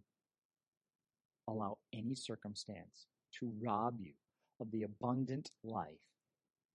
allow 1.48 1.78
any 1.92 2.14
circumstance 2.14 3.06
to 3.38 3.52
rob 3.62 3.96
you 4.00 4.12
of 4.61 4.70
the 4.70 4.82
abundant 4.82 5.50
life 5.62 5.88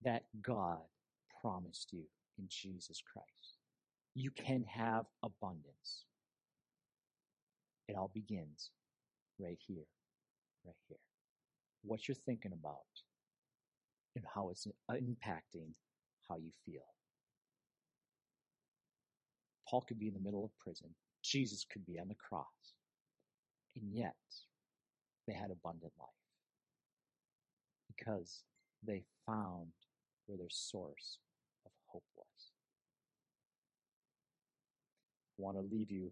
that 0.03 0.23
God 0.41 0.79
promised 1.41 1.91
you 1.93 2.03
in 2.37 2.45
Jesus 2.49 3.01
Christ. 3.11 3.57
You 4.13 4.31
can 4.31 4.63
have 4.63 5.05
abundance. 5.23 6.05
It 7.87 7.95
all 7.95 8.11
begins 8.13 8.71
right 9.39 9.57
here, 9.67 9.85
right 10.65 10.75
here. 10.87 10.97
What 11.83 12.07
you're 12.07 12.15
thinking 12.15 12.51
about 12.53 12.77
and 14.15 14.25
how 14.33 14.49
it's 14.49 14.67
impacting 14.91 15.73
how 16.27 16.37
you 16.37 16.51
feel. 16.65 16.85
Paul 19.67 19.81
could 19.81 19.99
be 19.99 20.07
in 20.07 20.13
the 20.13 20.19
middle 20.19 20.43
of 20.43 20.51
prison. 20.59 20.89
Jesus 21.23 21.65
could 21.71 21.85
be 21.85 21.99
on 21.99 22.07
the 22.07 22.15
cross. 22.15 22.45
And 23.75 23.85
yet, 23.93 24.15
they 25.27 25.33
had 25.33 25.51
abundant 25.51 25.93
life 25.99 26.09
because 27.87 28.43
they 28.85 29.03
found 29.25 29.69
where 30.25 30.37
their 30.37 30.49
source 30.49 31.19
of 31.65 31.71
hope 31.87 32.03
was. 32.15 32.25
I 35.37 35.41
want 35.41 35.57
to 35.57 35.75
leave 35.75 35.91
you 35.91 36.11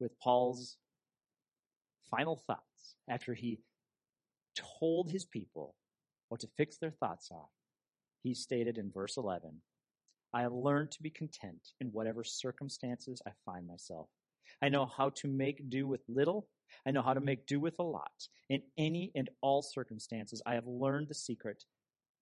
with 0.00 0.18
Paul's 0.20 0.76
final 2.10 2.42
thoughts 2.46 2.96
after 3.08 3.34
he 3.34 3.60
told 4.54 5.10
his 5.10 5.24
people 5.24 5.74
what 6.28 6.40
to 6.40 6.48
fix 6.56 6.78
their 6.78 6.90
thoughts 6.90 7.30
on. 7.30 7.46
He 8.22 8.34
stated 8.34 8.78
in 8.78 8.90
verse 8.90 9.16
11, 9.16 9.60
I 10.32 10.42
have 10.42 10.52
learned 10.52 10.90
to 10.92 11.02
be 11.02 11.10
content 11.10 11.72
in 11.80 11.88
whatever 11.88 12.24
circumstances 12.24 13.22
I 13.26 13.30
find 13.44 13.66
myself. 13.66 14.08
I 14.62 14.68
know 14.68 14.86
how 14.86 15.10
to 15.10 15.28
make 15.28 15.70
do 15.70 15.86
with 15.86 16.00
little. 16.08 16.48
I 16.86 16.90
know 16.90 17.02
how 17.02 17.14
to 17.14 17.20
make 17.20 17.46
do 17.46 17.60
with 17.60 17.78
a 17.78 17.82
lot. 17.82 18.28
In 18.48 18.62
any 18.76 19.12
and 19.14 19.30
all 19.42 19.62
circumstances, 19.62 20.42
I 20.44 20.54
have 20.54 20.66
learned 20.66 21.08
the 21.08 21.14
secret 21.14 21.64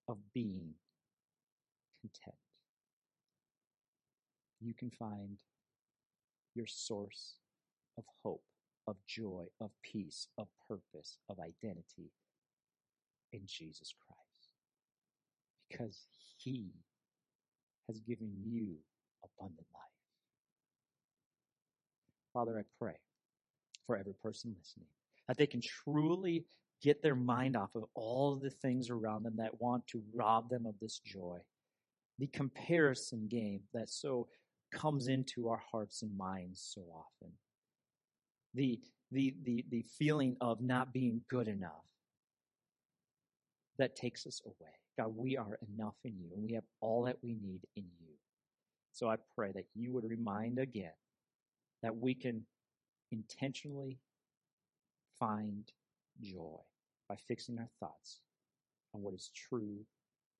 of 0.09 0.19
being 0.35 0.75
content. 2.03 2.37
You 4.61 4.75
can 4.75 4.91
find 4.91 5.39
your 6.55 6.67
source 6.67 7.37
of 7.97 8.05
hope, 8.23 8.43
of 8.87 8.97
joy, 9.07 9.45
of 9.61 9.71
peace, 9.83 10.29
of 10.39 10.49
purpose, 10.69 11.19
of 11.29 11.39
identity 11.39 12.11
in 13.33 13.41
Jesus 13.47 13.95
Christ. 14.07 14.21
Because 15.69 16.07
He 16.37 16.71
has 17.89 18.01
given 18.01 18.31
you 18.45 18.77
abundant 19.25 19.67
life. 19.73 19.83
Father, 22.33 22.59
I 22.59 22.63
pray 22.79 22.97
for 23.87 23.97
every 23.97 24.15
person 24.23 24.55
listening 24.59 24.87
that 25.29 25.37
they 25.37 25.47
can 25.47 25.61
truly 25.61 26.45
get 26.83 27.03
their 27.03 27.15
mind 27.15 27.57
off 27.57 27.75
of 27.75 27.85
all 27.95 28.37
the 28.37 28.51
things 28.51 28.91
around 28.91 29.23
them 29.23 29.35
that 29.37 29.61
want 29.61 29.87
to 29.87 30.03
rob 30.13 30.51
them 30.51 30.67
of 30.67 30.75
this 30.81 31.01
joy 31.05 31.39
the 32.23 32.29
comparison 32.29 33.27
game 33.27 33.63
that 33.75 33.91
so 33.91 34.29
comes 34.73 35.09
into 35.09 35.49
our 35.49 35.61
hearts 35.73 36.03
and 36.03 36.17
minds 36.17 36.65
so 36.73 36.83
often. 36.95 37.33
the, 38.55 38.79
the, 39.11 39.35
the, 39.43 39.65
the 39.71 39.85
feeling 39.99 40.37
of 40.41 40.61
not 40.61 40.93
being 40.93 41.21
good 41.29 41.49
enough 41.49 41.85
that 43.77 43.97
takes 43.97 44.25
us 44.25 44.41
away. 44.47 44.71
God, 44.97 45.17
we 45.17 45.37
are 45.37 45.59
enough 45.77 45.97
in 46.05 46.13
you, 46.17 46.29
and 46.37 46.45
we 46.45 46.53
have 46.53 46.63
all 46.81 47.03
that 47.07 47.17
we 47.23 47.35
need 47.43 47.63
in 47.75 47.87
you. 48.01 48.15
So 48.93 49.09
I 49.09 49.17
pray 49.35 49.51
that 49.57 49.67
you 49.75 49.93
would 49.93 50.05
remind 50.05 50.61
again 50.61 50.93
that 51.83 51.97
we 51.97 52.15
can 52.15 52.43
intentionally 53.11 53.99
find 55.19 55.65
joy 56.21 56.61
by 57.09 57.17
fixing 57.17 57.59
our 57.59 57.71
thoughts 57.81 58.21
on 58.95 59.03
what 59.03 59.13
is 59.13 59.29
true, 59.35 59.79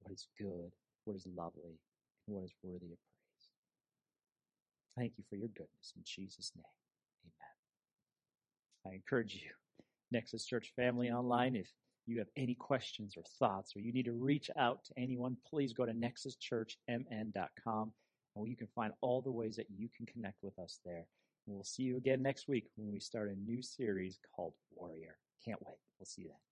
what 0.01 0.13
is 0.13 0.29
good, 0.39 0.71
what 1.05 1.17
is 1.17 1.27
lovely, 1.37 1.79
and 2.27 2.37
what 2.37 2.45
is 2.45 2.53
worthy 2.63 2.93
of 2.93 2.99
praise. 2.99 3.51
Thank 4.97 5.19
you 5.19 5.25
for 5.29 5.37
your 5.37 5.49
goodness. 5.49 5.93
In 5.97 6.03
Jesus' 6.05 6.53
name, 6.55 6.65
amen. 7.25 8.93
I 8.93 8.95
encourage 8.95 9.35
you, 9.35 9.51
Nexus 10.11 10.45
Church 10.45 10.73
family 10.77 11.11
online, 11.11 11.57
if 11.57 11.69
you 12.07 12.19
have 12.19 12.29
any 12.37 12.55
questions 12.55 13.15
or 13.17 13.23
thoughts, 13.39 13.75
or 13.77 13.81
you 13.81 13.93
need 13.93 14.07
to 14.07 14.13
reach 14.13 14.51
out 14.59 14.85
to 14.85 14.93
anyone, 14.97 15.37
please 15.49 15.73
go 15.73 15.87
to 15.87 15.93
nexuschurchmn.com 15.93 17.93
and 18.35 18.49
you 18.49 18.57
can 18.57 18.69
find 18.75 18.93
all 19.01 19.21
the 19.21 19.31
ways 19.31 19.57
that 19.57 19.67
you 19.77 19.89
can 19.97 20.07
connect 20.07 20.43
with 20.43 20.59
us 20.59 20.81
there. 20.85 21.07
And 21.47 21.55
we'll 21.55 21.65
see 21.65 21.83
you 21.83 21.97
again 21.97 22.23
next 22.23 22.49
week 22.49 22.65
when 22.77 22.93
we 22.93 23.01
start 23.01 23.31
a 23.31 23.51
new 23.51 23.63
series 23.63 24.19
called 24.35 24.55
Warrior. 24.75 25.17
Can't 25.45 25.61
wait. 25.67 25.79
We'll 25.99 26.07
see 26.07 26.23
you 26.23 26.29
then. 26.29 26.52